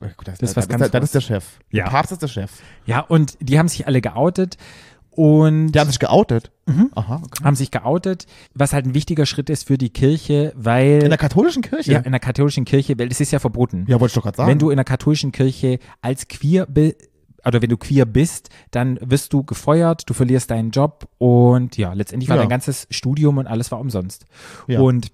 [0.00, 1.44] Das, Das das, ist das, ist der Chef.
[1.70, 1.84] Ja.
[1.84, 2.50] Der Papst ist der Chef.
[2.84, 4.56] Ja, und die haben sich alle geoutet
[5.16, 6.50] und Die haben sich geoutet.
[6.66, 6.90] Mhm.
[6.94, 7.44] Aha, okay.
[7.44, 11.18] haben sich geoutet, was halt ein wichtiger Schritt ist für die Kirche, weil In der
[11.18, 11.92] katholischen Kirche?
[11.92, 13.84] ja, in der katholischen Kirche, weil es ist ja verboten.
[13.88, 14.50] Ja, wollte ich doch gerade sagen.
[14.50, 16.96] Wenn du in der katholischen Kirche als queer bist,
[17.46, 21.92] oder wenn du queer bist, dann wirst du gefeuert, du verlierst deinen Job und ja,
[21.92, 22.42] letztendlich war Ja.
[22.42, 24.24] dein ganzes Studium und alles war umsonst.
[24.66, 24.80] Ja.
[24.80, 25.08] Und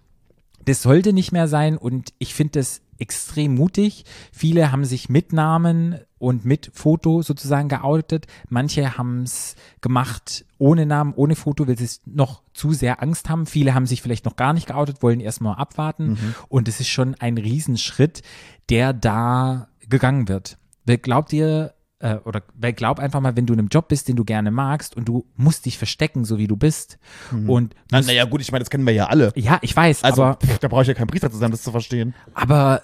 [0.64, 4.05] das sollte nicht mehr sein und ich finde das extrem mutig.
[4.31, 8.27] Viele haben sich mit Namen und mit Foto sozusagen geoutet.
[8.49, 13.31] Manche haben es gemacht ohne Namen, ohne Foto, weil sie es noch zu sehr Angst
[13.31, 13.46] haben.
[13.46, 16.18] Viele haben sich vielleicht noch gar nicht geoutet, wollen erstmal abwarten.
[16.49, 18.23] Und es ist schon ein Riesenschritt,
[18.68, 20.59] der da gegangen wird.
[21.03, 24.16] Glaubt ihr, äh, oder wer glaubt einfach mal, wenn du in einem Job bist, den
[24.16, 26.98] du gerne magst und du musst dich verstecken, so wie du bist.
[27.46, 29.32] Und Na, naja, gut, ich meine, das kennen wir ja alle.
[29.36, 31.62] ja, ich weiß, Also, aber pff, da brauche ich ja keinen Priester zu sein, das
[31.62, 32.14] zu verstehen.
[32.34, 32.82] aber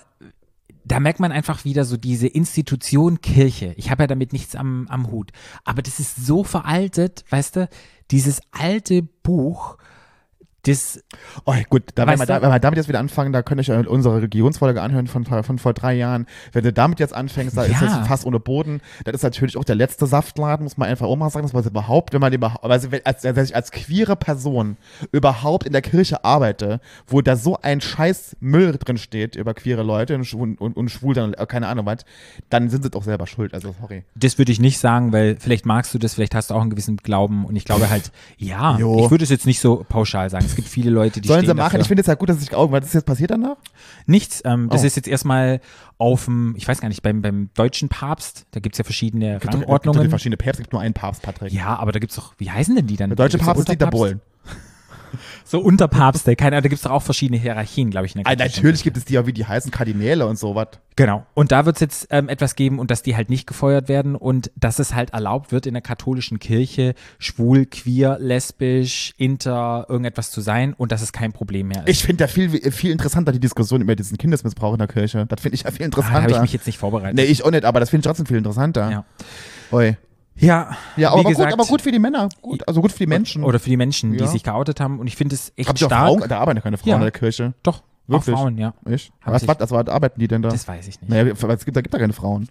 [0.88, 3.74] da merkt man einfach wieder so diese Institution Kirche.
[3.76, 5.33] Ich habe ja damit nichts am, am Hut.
[5.64, 7.68] Aber das ist so veraltet, weißt du,
[8.12, 9.79] dieses alte Buch,
[10.66, 11.02] das,
[11.44, 13.70] Oh, gut, da, wenn, wir da, wenn wir damit jetzt wieder anfangen, da könnte ich
[13.88, 16.26] unsere Regionsfolge anhören von, von vor drei Jahren.
[16.52, 17.98] Wenn du damit jetzt anfängst, da ist Ja.
[17.98, 18.81] das fast ohne Boden.
[19.05, 21.64] Das ist natürlich auch der letzte Saftladen, muss man einfach auch mal sagen, dass man
[21.64, 24.77] überhaupt, wenn man überhaupt, also wenn- als, als ich als queere Person
[25.12, 29.83] überhaupt in der Kirche arbeite, wo da so ein scheiß Müll drin steht über queere
[29.83, 31.98] Leute und, schwul- und, und schwul, dann, äh, keine Ahnung was,
[32.50, 33.54] dann sind sie doch selber schuld.
[33.54, 34.04] Also, sorry.
[34.14, 36.71] das würde ich nicht sagen, weil vielleicht magst du das, vielleicht hast du auch einen
[36.71, 39.04] gewissen Glauben und ich glaube halt, ja, Jo.
[39.04, 40.46] ich würde es jetzt nicht so pauschal sagen.
[40.59, 41.65] Es gibt viele Leute, die Sollen stehen sie machen?
[41.73, 41.81] dafür.
[41.81, 42.73] Ich finde es ja gut, dass sich Augen.
[42.73, 43.57] Was ist jetzt passiert danach?
[44.07, 44.40] Nichts.
[44.44, 44.87] Ähm, das Oh.
[44.87, 45.61] ist jetzt erstmal
[45.98, 49.44] auf dem, ich weiß gar nicht, beim, beim deutschen Papst, da gibt's ja verschiedene Gibt
[49.44, 50.09] doch- gibt doch Rangordnungen.
[50.11, 51.52] verschiedene Päpste, gibt nur einen Papst, Patrick.
[51.52, 53.11] Ja, aber da gibt's doch, wie heißen denn die dann?
[53.11, 53.87] Der deutsche Papst ist Dieter?
[53.88, 54.21] Bohlen.
[55.44, 58.14] So Unterpapste, keine Ahnung, da gibt's doch auch verschiedene Hierarchien, glaube ich.
[58.14, 60.69] In der Ah, natürlich gibt es die ja, wie die heißen Kardinäle und sowas.
[60.96, 61.27] Genau.
[61.35, 64.17] Und da wird es jetzt ähm, etwas geben und dass die halt nicht gefeuert werden
[64.17, 70.31] und dass es halt erlaubt wird in der katholischen Kirche schwul, queer, lesbisch, inter, irgendetwas
[70.31, 71.90] zu sein und dass es kein Problem mehr ist.
[71.90, 75.27] Ich finde ja viel, viel interessanter die Diskussion über diesen Kindesmissbrauch in der Kirche.
[75.27, 76.23] Das finde ich ja viel ah, da interessanter.
[76.23, 77.17] habe ich mich jetzt nicht vorbereitet.
[77.17, 78.90] nee, ich auch nicht, aber das finde ich trotzdem viel interessanter.
[78.90, 79.04] Ja.
[79.73, 79.96] Oi.
[80.39, 82.29] Ja, Ja, aber, gesagt, gut, aber gut für die Männer.
[82.43, 83.43] Gut, also gut für die Menschen.
[83.45, 84.27] Oder für die Menschen, die Ja.
[84.27, 85.93] sich geoutet haben und ich finde es echt Habt stark.
[86.09, 86.29] Frauen?
[86.29, 86.97] Da arbeiten ja keine Frauen Ja.
[86.97, 87.55] in der Kirche.
[87.63, 88.35] Doch, Wirklich?
[88.35, 88.75] auch Frauen, ja.
[88.89, 89.11] Ich?
[89.25, 90.51] Was, sich- was, was arbeiten die denn da?
[90.51, 91.09] Das weiß ich nicht.
[91.11, 92.49] Naja, es gibt, da gibt da keine Frauen.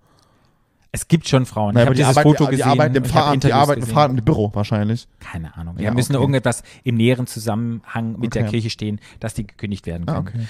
[0.92, 1.74] Es gibt schon Frauen.
[1.74, 2.72] Naja, ich aber habe die dieses arbeiten, Foto die, gesehen.
[2.72, 3.88] arbeiten im Fahren, die arbeiten im.
[3.88, 5.08] Fahren im Büro wahrscheinlich.
[5.20, 5.76] Keine Ahnung.
[5.78, 6.22] Ja, Ja, müssen okay.
[6.24, 8.52] irgendetwas im näheren Zusammenhang mit der Okay.
[8.52, 10.28] Kirche stehen, dass die gekündigt werden Ah, können.
[10.30, 10.46] okay.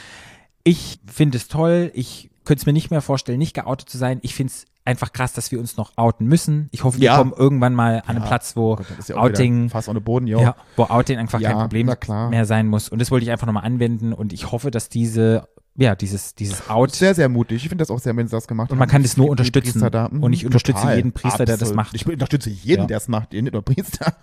[0.64, 1.92] Ich finde es toll.
[1.96, 4.20] Ich könnte es mir nicht mehr vorstellen, nicht geoutet zu sein.
[4.22, 6.70] Ich finde es einfach krass, dass wir uns noch outen müssen.
[6.72, 7.18] Ich hoffe, wir Ja.
[7.18, 8.26] kommen irgendwann mal an einen Ja.
[8.28, 10.40] Platz, wo Gott, ja Outing, Fast ohne Boden, jo.
[10.40, 11.92] ja, wo Outing einfach kein Problem
[12.30, 12.90] mehr sein muss.
[12.90, 14.14] Und das wollte ich einfach nochmal anwenden.
[14.14, 17.64] Und ich hoffe, dass diese, ja, dieses, dieses Out Sehr, sehr mutig.
[17.64, 18.80] Ich finde das auch sehr, wenn sie das gemacht Und haben.
[18.80, 19.80] man kann das nur unterstützen.
[20.12, 20.96] Mhm, Und ich unterstütze total.
[20.98, 21.76] jeden Priester, der das Absolut.
[21.78, 21.96] macht.
[21.96, 24.14] Ich unterstütze jeden, der es macht, nicht nur Priester.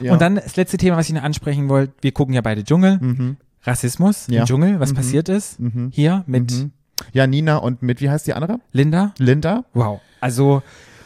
[0.00, 0.12] Ja.
[0.12, 1.92] Und dann das letzte Thema, was ich noch ansprechen wollte.
[2.02, 2.98] Wir gucken ja beide Dschungel.
[3.00, 3.36] Mhm.
[3.64, 4.96] Rassismus im Dschungel, was Mhm.
[4.96, 5.58] passiert ist.
[5.60, 5.90] Mhm.
[5.92, 6.72] Hier mit Mhm.
[7.12, 8.60] Ja, Nina und mit, wie heißt die andere?
[8.72, 9.12] Linda.
[9.18, 9.64] Linda.
[9.74, 10.00] Wow.
[10.20, 10.62] Also,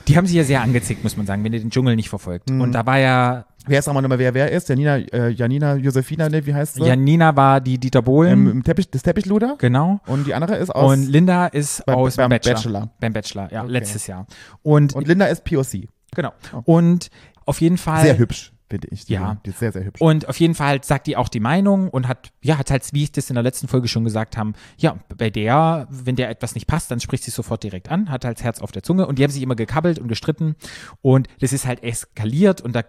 [0.08, 2.50] die haben sich ja sehr angezickt, muss man sagen, wenn ihr den Dschungel nicht verfolgt.
[2.50, 2.60] Mhm.
[2.60, 4.68] Und da war ja, Wer ist nochmal, wer wer ist?
[4.68, 6.82] Janina, äh, Janina Josefina, ne, wie heißt sie?
[6.82, 8.32] Janina war die Dieter Bohlen.
[8.32, 9.54] ähm, im Teppich, das Teppichluder.
[9.58, 10.00] genau.
[10.08, 10.92] Und die andere ist aus.
[10.92, 12.54] Und Linda ist Bei- aus beim Bachelor.
[12.54, 12.90] Bachelor.
[12.98, 13.70] Beim Bachelor, ja, Okay.
[13.70, 14.26] letztes Jahr.
[14.62, 15.86] Und, und Linda ist POC.
[16.16, 16.32] genau.
[16.52, 16.62] Oh.
[16.78, 17.08] Und
[17.46, 18.02] auf jeden Fall.
[18.02, 19.04] Sehr hübsch, finde ich.
[19.04, 19.36] Die, Ja.
[19.44, 20.00] Die ist sehr, sehr hübsch.
[20.00, 23.02] Und auf jeden Fall sagt die auch die Meinung und hat, ja, hat halt, wie
[23.02, 26.54] ich das in der letzten Folge schon gesagt haben, ja, bei der, wenn der etwas
[26.54, 29.06] nicht passt, dann spricht sie sofort direkt an, hat halt das Herz auf der Zunge
[29.06, 30.56] und die haben sich immer gekabbelt und gestritten
[31.02, 32.82] und das ist halt eskaliert und da,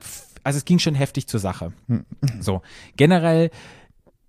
[0.46, 1.74] also es ging schon heftig zur Sache.
[2.40, 2.62] So,
[2.96, 3.52] generell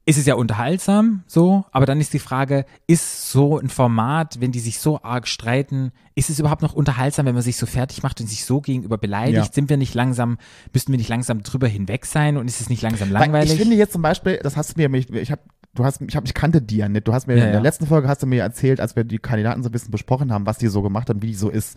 [0.07, 4.53] ist es ja unterhaltsam, so, aber dann ist die Frage, ist so ein Format, wenn
[4.53, 8.03] die sich so arg streiten, ist es überhaupt noch unterhaltsam, wenn man sich so fertig
[8.03, 9.47] macht und sich so gegenüber beleidigt?
[9.47, 9.53] Ja.
[9.53, 10.37] Sind wir nicht langsam,
[10.73, 13.53] müssten wir nicht langsam drüber hinweg sein und ist es nicht langsam Weil langweilig?
[13.53, 15.43] Ich finde jetzt zum Beispiel, das hast du mir, ich habe
[15.75, 17.09] du hast, ich, hab, ich kannte die ja nicht.
[17.09, 17.63] Du hast mir Ja, in der ja.
[17.63, 20.47] letzten Folge hast du mir erzählt, als wir die Kandidaten so ein bisschen besprochen haben,
[20.47, 21.77] was die so gemacht haben, wie die so ist.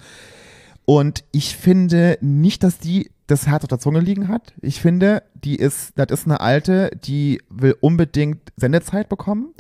[0.86, 4.54] Und ich finde nicht, dass die das Herz auf der Zunge liegen hat.
[4.62, 9.54] Ich finde, die ist, das ist eine alte, die will unbedingt Sendezeit bekommen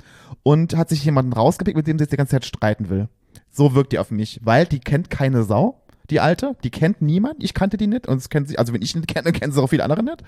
[0.43, 3.09] und hat sich jemanden rausgepickt, mit dem sie jetzt die ganze Zeit streiten will.
[3.51, 5.82] So wirkt die auf mich, weil die kennt keine Sau.
[6.09, 7.43] Die alte, die kennt niemand.
[7.43, 9.61] Ich kannte die nicht und es kennt sie, also wenn ich nicht kenne, kennen sie
[9.61, 10.24] auch viele andere nicht.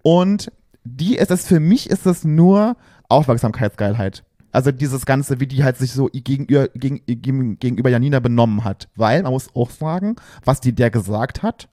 [0.00, 0.50] Und
[0.84, 2.76] die ist es, für mich ist es nur
[3.08, 4.24] Aufmerksamkeitsgeilheit.
[4.52, 8.88] Also dieses Ganze, wie die halt sich so gegenüber, gegen, gegen, gegenüber Janina benommen hat.
[8.96, 11.68] Weil, man muss auch sagen, was die der gesagt hat,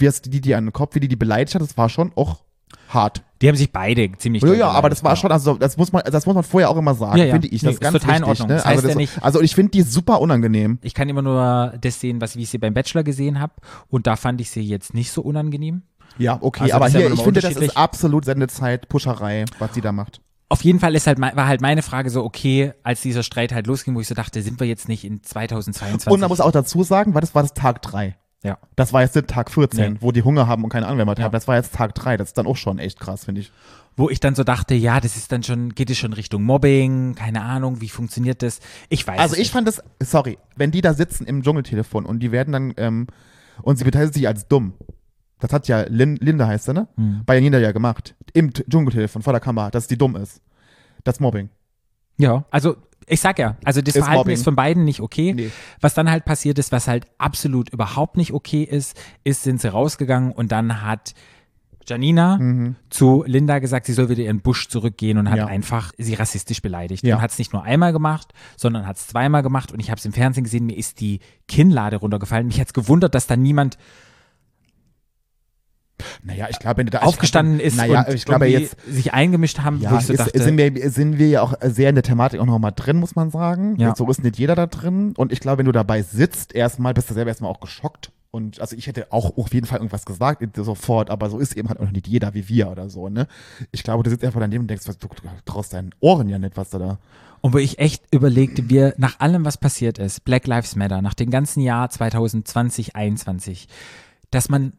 [0.00, 2.12] wie es die, die an den Kopf, wie die die beleidigt hat, das war schon
[2.16, 2.40] auch
[2.88, 3.22] hart.
[3.40, 6.02] Die haben sich beide ziemlich Ja, ja, aber das war schon, also das muss man,
[6.10, 7.32] das muss man vorher auch immer sagen, Ja, ja.
[7.32, 7.62] finde ich.
[7.62, 8.28] Nee, Das ist ist ganz total in wichtig.
[8.30, 8.48] Ordnung.
[8.48, 8.54] Ne?
[8.56, 10.78] Das heißt also, ja das, nicht- also ich finde die super unangenehm.
[10.82, 13.52] Ich kann immer nur das sehen, was wie ich sie beim Bachelor gesehen habe
[13.88, 15.82] und da fand ich sie jetzt nicht so unangenehm.
[16.16, 19.92] Ja, okay, Also aber hier, ich finde, das ist absolut Sendezeit, Puscherei, was sie da
[19.92, 20.20] macht.
[20.48, 23.66] Auf jeden Fall ist halt, war halt meine Frage so, okay, als dieser Streit halt
[23.66, 26.10] losging, wo ich so dachte, sind wir jetzt nicht in 2022?
[26.10, 28.16] Und man muss auch dazu sagen, weil das war das Tag drei.
[28.44, 28.58] Ja.
[28.76, 29.98] Das war jetzt nicht Tag 14, Nee.
[30.00, 31.24] wo die Hunger haben und keine Ahnung mehr Ja.
[31.24, 31.32] haben.
[31.32, 32.16] Das war jetzt Tag drei.
[32.16, 33.52] Das ist dann auch schon echt krass, finde ich.
[33.96, 37.16] Wo ich dann so dachte, ja, das ist dann schon, geht es schon Richtung Mobbing,
[37.16, 38.60] keine Ahnung, wie funktioniert das?
[38.88, 39.50] Ich weiß Also ich nicht.
[39.52, 43.06] fand das, sorry, wenn die da sitzen im Dschungeltelefon und die werden dann, ähm,
[43.62, 44.74] und sie beteiligt sich als dumm.
[45.40, 46.86] Das hat ja Lin, Linda heißt sie, ne?
[46.96, 47.22] Hm.
[47.26, 48.14] Bei Janina ja gemacht.
[48.34, 50.40] Im Dschungeltelefon vor der Kamera, dass die dumm ist.
[51.04, 51.48] Das Mobbing.
[52.18, 52.76] Ja, also
[53.08, 54.34] ich sag ja, also das Ist Verhalten Mobbing.
[54.34, 55.32] ist von beiden nicht okay.
[55.34, 55.50] Nee.
[55.80, 59.68] Was dann halt passiert ist, was halt absolut überhaupt nicht okay ist, ist, sind sie
[59.72, 61.14] rausgegangen und dann hat
[61.86, 62.76] Janina Mhm.
[62.90, 65.46] zu Linda gesagt, sie soll wieder ihren Busch zurückgehen und hat Ja.
[65.46, 67.02] einfach sie rassistisch beleidigt.
[67.02, 67.16] Ja.
[67.16, 69.98] Und hat es nicht nur einmal gemacht, sondern hat es zweimal gemacht und ich habe
[69.98, 72.46] es im Fernsehen gesehen, mir ist die Kinnlade runtergefallen.
[72.46, 73.78] Mich hat's gewundert, dass da niemand
[76.22, 79.60] Naja, ich glaube, wenn du da aufgestanden ist naja, und ich glaube jetzt, sich eingemischt
[79.60, 82.40] haben, ja, so ist, dachte, sind, wir, sind wir ja auch sehr in der Thematik
[82.40, 83.76] auch nochmal drin, muss man sagen.
[83.78, 83.94] Ja.
[83.94, 85.14] So ist nicht jeder da drin.
[85.16, 88.12] Und ich glaube, wenn du dabei sitzt, erstmal bist du selber erstmal auch geschockt.
[88.30, 91.68] Und also ich hätte auch auf jeden Fall irgendwas gesagt, sofort, aber so ist eben
[91.68, 93.26] halt auch nicht jeder wie wir oder so, ne?
[93.72, 95.08] Ich glaube, du sitzt einfach daneben und denkst, was, du
[95.46, 96.98] traust deinen Ohren ja nicht, was du da.
[97.40, 101.14] Und wo ich echt überlegte, wir nach allem, was passiert ist, Black Lives Matter, nach
[101.14, 103.68] dem ganzen Jahr 2020, 2021,
[104.30, 104.72] dass man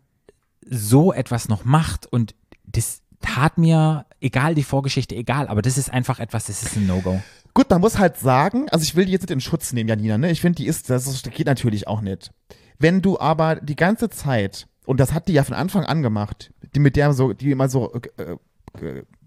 [0.65, 2.35] so etwas noch macht und
[2.65, 6.87] das, tat mir, egal die Vorgeschichte, egal, aber das ist einfach etwas, das ist ein
[6.87, 7.21] No-Go.
[7.53, 10.17] Gut, man muss halt sagen, also ich will die jetzt nicht in Schutz nehmen, Janina,
[10.17, 10.31] ne?
[10.31, 12.31] Ich finde, die ist, das geht natürlich auch nicht.
[12.77, 16.53] Wenn du aber die ganze Zeit, und das hat die ja von Anfang an gemacht,
[16.75, 18.35] die mit der so, die immer so, äh,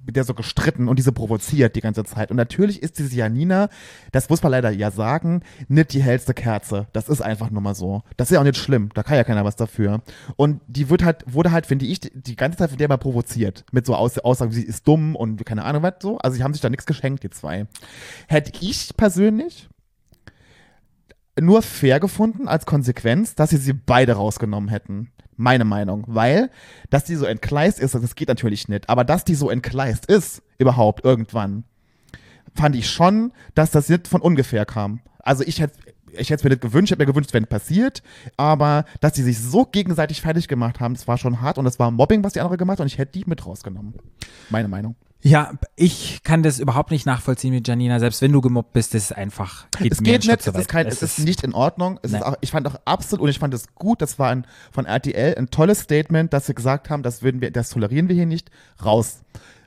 [0.05, 2.31] mit der so gestritten und diese provoziert die ganze Zeit.
[2.31, 3.69] Und natürlich ist diese Janina,
[4.11, 6.89] das muss man leider ja sagen, nicht die hellste Kerze.
[6.93, 8.03] Das ist einfach nur mal so.
[8.17, 8.91] Das ist ja auch nicht schlimm.
[8.95, 10.03] Da kann ja keiner was dafür.
[10.37, 13.65] Und die wird halt, wurde halt, finde ich, die, ganze Zeit von der mal provoziert.
[13.73, 16.19] Mit so Aus Aussagen, sie ist dumm und keine Ahnung was so.
[16.19, 17.67] Also die haben sich da nichts geschenkt, die zwei.
[18.29, 19.69] Hätte ich persönlich
[21.41, 25.11] nur fair gefunden als Konsequenz, dass sie sie beide rausgenommen hätten.
[25.37, 26.05] Meine Meinung.
[26.07, 26.51] Weil,
[26.91, 28.89] dass die so entgleist ist, das geht natürlich nicht.
[28.89, 31.65] Aber dass die so entgleist ist, überhaupt, irgendwann,
[32.55, 35.01] fand ich schon, dass das nicht von ungefähr kam.
[35.21, 35.79] Also ich hätte
[36.15, 38.03] ich hätte es mir nicht gewünscht, ich hätte mir gewünscht, wenn passiert,
[38.37, 41.79] aber dass die sich so gegenseitig fertig gemacht haben, das war schon hart und das
[41.79, 43.95] war Mobbing, was die andere gemacht hat und ich hätte die mit rausgenommen.
[44.51, 44.95] Meine Meinung.
[45.25, 48.01] Ja, ich kann das überhaupt nicht nachvollziehen mit Janina.
[48.01, 49.71] Selbst wenn du gemobbt bist, das ist einfach.
[49.79, 52.01] Geht es geht nicht, es ist, kein, es ist nicht in Ordnung.
[52.03, 54.47] Es ist auch, ich fand auch absolut, und ich fand es gut, das war ein,
[54.73, 58.17] von RTL ein tolles Statement, dass sie gesagt haben, das würden wir, das tolerieren wir
[58.17, 58.51] hier nicht,
[58.85, 59.21] raus.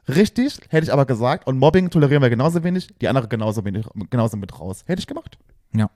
[0.10, 3.88] Richtig, hätte ich aber gesagt, und Mobbing tolerieren wir genauso wenig, die andere genauso wenig,
[4.10, 4.84] genauso mit raus.
[4.88, 5.38] Hätte ich gemacht.
[5.74, 5.90] Ja.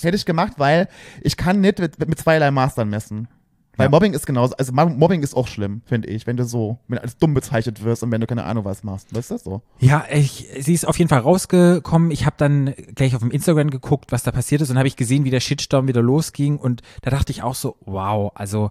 [0.00, 0.88] Hätte ich gemacht, weil
[1.20, 3.28] ich kann nicht mit, mit zweierlei Mastern messen.
[3.76, 3.90] Weil Ja.
[3.90, 7.02] Mobbing ist genauso, also Mobbing ist auch schlimm, finde ich, wenn du so wenn du
[7.02, 9.14] als dumm bezeichnet wirst und wenn du keine Ahnung was machst.
[9.14, 9.62] Weißt du das so?
[9.80, 12.10] Ja, ich, sie ist auf jeden Fall rausgekommen.
[12.10, 14.96] Ich habe dann gleich auf dem Instagram geguckt, was da passiert ist und habe ich
[14.96, 18.70] gesehen, wie der Shitstorm wieder losging und da dachte ich auch so, wow, also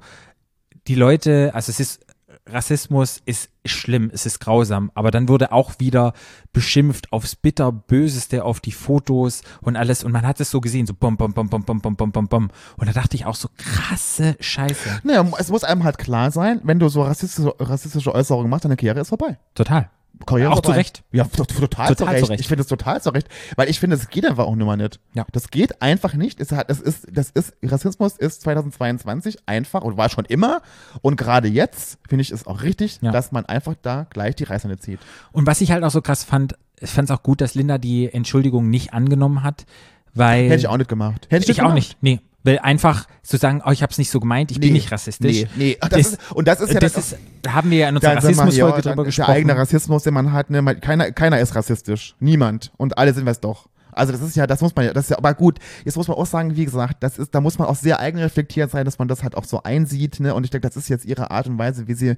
[0.88, 2.06] die Leute, also es ist
[2.45, 6.13] Rassismus ist schlimm, es ist grausam, aber dann wurde auch wieder
[6.51, 10.93] beschimpft aufs bitterböseste, auf die Fotos und alles und man hat es so gesehen, so
[10.93, 12.49] bom, bom, bom, bom, bom, bom, bom, bom, bom.
[12.77, 15.01] Und da dachte ich auch so, krasse Scheiße.
[15.03, 18.75] Naja, es muss einem halt klar sein, wenn du so rassistische, rassistische Äußerungen machst, deine
[18.75, 19.37] Karriere ist vorbei.
[19.55, 19.89] Total.
[20.26, 20.68] Karriere Auch vorbei.
[20.70, 21.03] zu Recht.
[21.11, 22.26] Ja, to- total, Total zu Recht.
[22.26, 22.41] zu Recht.
[22.41, 24.78] Ich finde es total zu Recht, weil ich finde, es geht einfach auch nur mal
[24.78, 24.99] nicht.
[25.14, 25.26] Ja.
[25.32, 26.39] Das geht einfach nicht.
[26.39, 30.61] Es hat, das ist, das ist, Rassismus ist 2022 einfach und war schon immer.
[31.01, 33.11] Und gerade jetzt finde ich es auch richtig, Ja.
[33.11, 34.99] dass man einfach da gleich die Reißleine zieht.
[35.32, 37.78] Und was ich halt auch so krass fand, ich fand es auch gut, dass Linda
[37.78, 39.66] die Entschuldigung nicht angenommen hat,
[40.14, 41.28] weil Hätte ich auch nicht gemacht.
[41.30, 41.97] Hätte ich, nicht auch nicht.
[42.01, 44.73] Nee, weil einfach zu sagen, oh, ich habe es nicht so gemeint, ich bin Nee.
[44.73, 45.45] nicht rassistisch.
[45.55, 45.77] Nee, nee.
[45.89, 48.17] Das ist, und das ist ja das das, ist, da haben wir ja in unserer
[48.17, 49.31] Rassismusfolge ja, drüber ist Der gesprochen.
[49.31, 52.15] eigene Rassismus, den man hat, ne, man, keiner, keiner ist rassistisch.
[52.19, 52.71] Niemand.
[52.77, 53.67] Und alle sind wir es doch.
[53.95, 56.07] Also das ist ja, das muss man ja, das ist ja, aber gut, jetzt muss
[56.07, 58.97] man auch sagen, wie gesagt, das ist, da muss man auch sehr eigenreflektiert sein, dass
[58.97, 60.33] man das halt auch so einsieht, ne?
[60.33, 62.15] Und ich denke, das ist jetzt ihre Art und Weise, wie sie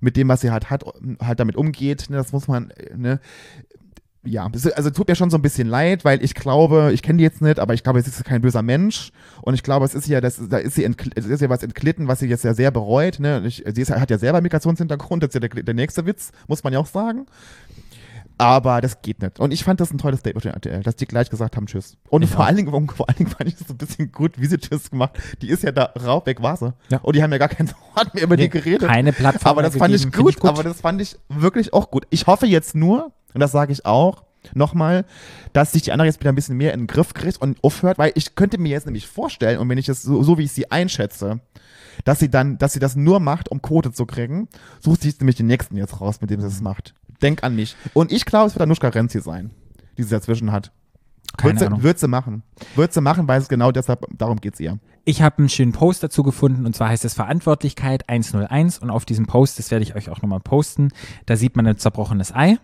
[0.00, 0.84] mit dem, was sie halt hat,
[1.22, 2.16] halt damit umgeht, ne?
[2.16, 3.20] Das muss man, äh, ne?
[4.24, 7.24] Ja, also tut mir schon so ein bisschen leid, weil ich glaube, ich kenne die
[7.24, 9.10] jetzt nicht, aber ich glaube, es ist kein böser Mensch
[9.40, 12.06] und ich glaube, es ist ja, das, da ist sie, es ist ja was entglitten,
[12.06, 13.18] was sie jetzt ja sehr bereut.
[13.18, 13.42] Ne?
[13.44, 16.62] Ich, sie ist, hat ja selber Migrationshintergrund, das ist ja der, der nächste Witz, muss
[16.62, 17.26] man ja auch sagen.
[18.38, 19.38] Aber das geht nicht.
[19.40, 21.96] Und ich fand das ein tolles Statement von RTL, dass die gleich gesagt haben Tschüss.
[22.08, 22.46] Und Ich vor auch.
[22.46, 25.12] allen, Dingen, vor allen Dingen fand ich das ein bisschen gut, wie sie Tschüss gemacht.
[25.42, 26.72] Die ist ja da rauf weg war sie.
[26.90, 26.98] Ja.
[26.98, 28.88] Und die haben ja gar kein Wort mehr über Nee, die geredet.
[28.88, 30.50] keine Plattform Aber das fand ich, gut, ich gut.
[30.50, 32.06] aber das fand ich wirklich auch gut.
[32.10, 34.24] Ich hoffe jetzt nur, und das sage ich auch,
[34.54, 35.04] nochmal,
[35.52, 37.96] dass sich die andere jetzt wieder ein bisschen mehr in den Griff kriegt und aufhört,
[37.98, 40.52] weil ich könnte mir jetzt nämlich vorstellen, und wenn ich es so, so wie ich
[40.52, 41.38] sie einschätze,
[42.04, 44.48] dass sie dann, dass sie das nur macht, um Quote zu kriegen,
[44.80, 46.94] sucht sie jetzt nämlich den nächsten jetzt raus, mit dem sie das macht.
[47.22, 47.76] Denk an mich.
[47.94, 49.50] Und ich glaube, es wird Anushka Renzi sein,
[49.96, 50.72] die sie dazwischen hat.
[51.36, 51.80] Keine sie, Ahnung.
[51.96, 52.42] sie machen.
[52.90, 54.78] Sie machen, weil es genau deshalb, darum geht's ihr.
[55.04, 59.04] Ich habe einen schönen Post dazu gefunden und zwar heißt es Verantwortlichkeit 101 und auf
[59.04, 60.90] diesem Post, das werde ich euch auch nochmal posten,
[61.26, 62.58] da sieht man ein zerbrochenes Ei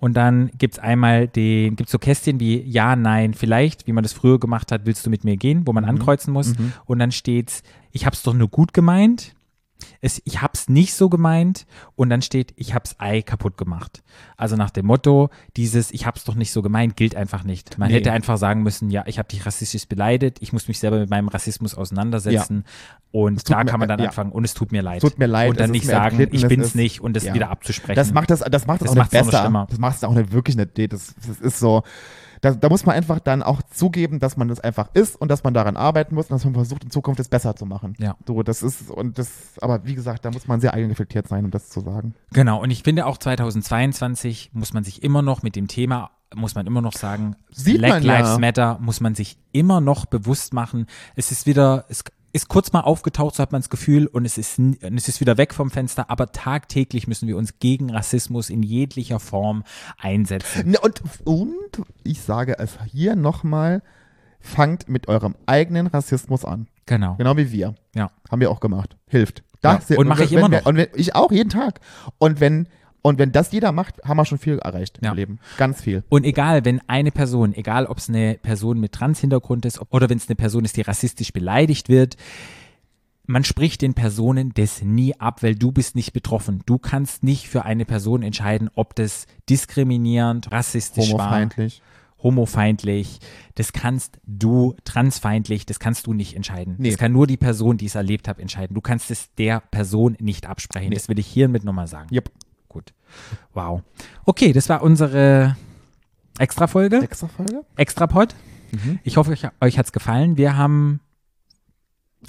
[0.00, 4.12] und dann gibt's einmal den, gibt's so Kästchen wie Ja, Nein, vielleicht, wie man das
[4.12, 6.54] früher gemacht hat, willst du mit mir gehen, wo man ankreuzen muss
[6.86, 9.36] und dann steht's, ich hab's doch nur gut gemeint,
[10.00, 11.66] es, ich hab's nicht so gemeint
[11.96, 14.02] und dann steht, ich hab's Ei kaputt gemacht.
[14.36, 17.78] Also nach dem Motto, dieses ich hab's doch nicht so gemeint gilt einfach nicht.
[17.78, 17.94] Man Nee.
[17.96, 21.10] hätte einfach sagen müssen, ja, ich habe dich rassistisch beleidigt, ich muss mich selber mit
[21.10, 22.64] meinem Rassismus auseinandersetzen
[23.12, 24.06] und tut da kann man dann ja.
[24.06, 25.00] anfangen und es tut mir leid.
[25.00, 27.34] Tut mir leid, Und dann nicht sagen, ich es bin's ist- nicht und das ja.
[27.34, 27.96] wieder abzusprechen.
[27.96, 29.40] Das macht das, das macht es Das auch nicht auch besser.
[29.42, 29.66] schlimmer.
[29.70, 30.92] das macht es auch nicht wirklich nicht.
[30.92, 31.82] Das, das ist so.
[32.40, 35.44] Da, da muss man einfach dann auch zugeben, dass man das einfach ist und dass
[35.44, 37.94] man daran arbeiten muss und dass man versucht, in Zukunft es besser zu machen.
[37.98, 38.16] Ja.
[38.26, 39.30] So, das ist, und das,
[39.60, 42.14] aber wie gesagt, da muss man sehr eigenreflektiert sein, um das zu sagen.
[42.32, 46.54] Genau, und ich finde auch 2022 muss man sich immer noch mit dem Thema, muss
[46.54, 48.18] man immer noch sagen, Sieht Black man ja.
[48.18, 50.86] Lives Matter muss man sich immer noch bewusst machen.
[51.16, 52.04] Es ist wieder, es
[52.42, 55.36] ist kurz mal aufgetaucht, so hat man das Gefühl, und es ist, es ist wieder
[55.38, 59.64] weg vom Fenster, aber tagtäglich müssen wir uns gegen Rassismus in jeglicher Form
[59.98, 60.76] einsetzen.
[60.76, 63.82] Und, und ich sage es hier nochmal,
[64.40, 66.68] fangt mit eurem eigenen Rassismus an.
[66.86, 67.14] Genau.
[67.16, 67.74] Genau wie wir.
[67.94, 68.10] Ja.
[68.30, 68.96] Haben wir auch gemacht.
[69.08, 69.42] Hilft.
[69.62, 70.66] Ja, Das- und mache ich immer wir- noch.
[70.66, 71.80] Und wenn, ich auch, jeden Tag.
[72.18, 72.68] Und wenn
[73.08, 75.10] Und wenn das jeder macht, haben wir schon viel erreicht Ja.
[75.10, 75.38] im Leben.
[75.56, 76.04] Ganz viel.
[76.08, 80.08] Und egal, wenn eine Person, egal ob es eine Person mit Trans-Hintergrund ist ob- oder
[80.08, 82.16] wenn es eine Person ist, die rassistisch beleidigt wird,
[83.30, 86.62] man spricht den Personen das nie ab, weil du bist nicht betroffen.
[86.64, 91.82] Du kannst nicht für eine Person entscheiden, ob das diskriminierend, rassistisch war, Homofeindlich.
[92.22, 93.18] homofeindlich.
[93.54, 96.76] Das kannst du, transfeindlich, das kannst du nicht entscheiden.
[96.78, 96.88] Nee.
[96.90, 98.74] Das kann nur die Person, die es erlebt hat, entscheiden.
[98.74, 100.88] Du kannst es der Person nicht absprechen.
[100.88, 100.94] Nee.
[100.94, 102.08] Das will ich hiermit nochmal sagen.
[102.14, 102.30] Yep.
[102.68, 102.92] Gut.
[103.54, 103.82] Wow.
[104.24, 105.56] Okay, das war unsere
[106.38, 107.02] Extra-Folge.
[107.02, 107.64] Extra Folge?
[107.76, 108.34] Extrapod.
[108.72, 108.98] Mhm.
[109.02, 110.36] Ich hoffe, euch, euch hat's gefallen.
[110.36, 111.00] Wir haben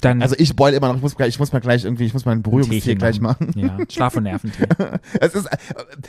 [0.00, 2.24] dann Also ich beule immer noch, ich muss, ich muss mal gleich irgendwie, ich muss
[2.24, 3.52] mal einen Beruhigungstee gleich machen.
[3.56, 4.66] ja, Schlaf- und Nerventee.
[5.20, 5.48] Es ist,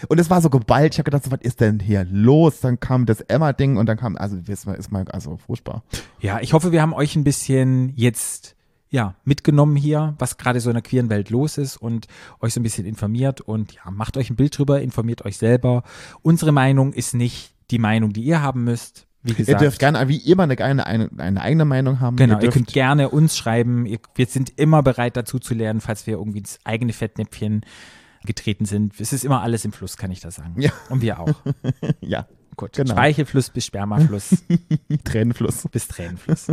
[0.08, 2.60] und es war so geballt, ich habe gedacht, so, was ist denn hier los?
[2.62, 5.84] Dann kam das Emma-Ding und dann kam, also ist mal, ist mal also furchtbar.
[6.20, 8.56] Ja, ich hoffe, wir haben euch ein bisschen jetzt
[8.92, 12.08] ja, mitgenommen hier, was gerade so in der queeren Welt los ist und
[12.42, 15.84] euch so ein bisschen informiert und ja, macht euch ein Bild drüber, informiert euch selber.
[16.22, 19.08] Unsere Meinung ist nicht die Meinung, die ihr haben müsst.
[19.24, 22.18] Wie Ihr gesagt, dürft gerne, wie immer, eine, eine, eine, eigene Meinung haben.
[22.18, 23.86] Genau, ihr, dürft, könnt gerne uns schreiben.
[23.86, 27.62] Ihr, wir sind immer bereit dazu zu lernen, falls wir irgendwie ins eigene Fettnäpfchen
[28.26, 29.00] getreten sind.
[29.00, 30.56] Es ist immer alles im Fluss, kann ich da sagen.
[30.60, 30.72] Ja.
[30.90, 31.36] Und wir auch.
[32.02, 32.74] ja, Gut.
[32.74, 32.94] Genau.
[32.94, 34.44] Speichelfluss bis Spermafluss
[35.04, 35.68] Tränenfluss.
[35.72, 36.48] bis Tränenfluss.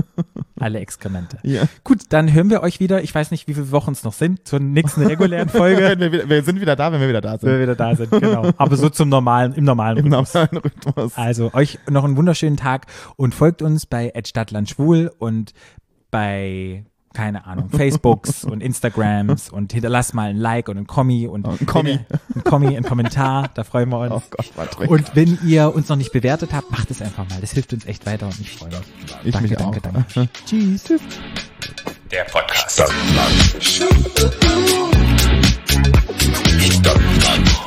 [0.59, 1.39] Alle Exkremente.
[1.43, 1.65] Ja.
[1.85, 3.03] Gut, dann hören wir euch wieder.
[3.03, 5.97] Ich weiß nicht, wie viele Wochen es noch sind zur nächsten regulären Folge.
[5.99, 7.63] wir, wir, sind wieder da, wenn wir wieder da wenn wir sind.
[7.63, 8.51] wieder da sind, genau.
[8.57, 10.35] Aber so zum normalen, im normalen Im Rhythmus.
[10.35, 11.13] normalen Rhythmus.
[11.17, 12.87] Also euch noch einen wunderschönen Tag
[13.17, 15.53] und folgt uns bei Stadtland Schwul und
[16.11, 21.47] bei, keine Ahnung, Facebooks und Instagrams und hinterlass mal ein Like und ein Kommi und
[21.47, 21.99] oh, ein Kommi,
[22.35, 24.13] ein Kommi, ein Kommentar, da freuen wir oh uns.
[24.13, 24.91] Oh Gott, Patrick.
[24.91, 27.41] Und wenn ihr uns noch nicht bewertet habt, macht es einfach mal.
[27.41, 28.79] Das hilft uns echt weiter und ich freue mich.
[29.25, 29.93] Ich danke, mich danke, auch.
[29.93, 30.29] danke.
[30.47, 30.85] Tschüss.
[30.85, 31.01] Tschüss.
[32.11, 32.73] Der Podcast.
[32.73, 33.63] Stadtland.
[36.61, 37.58] Stadtland.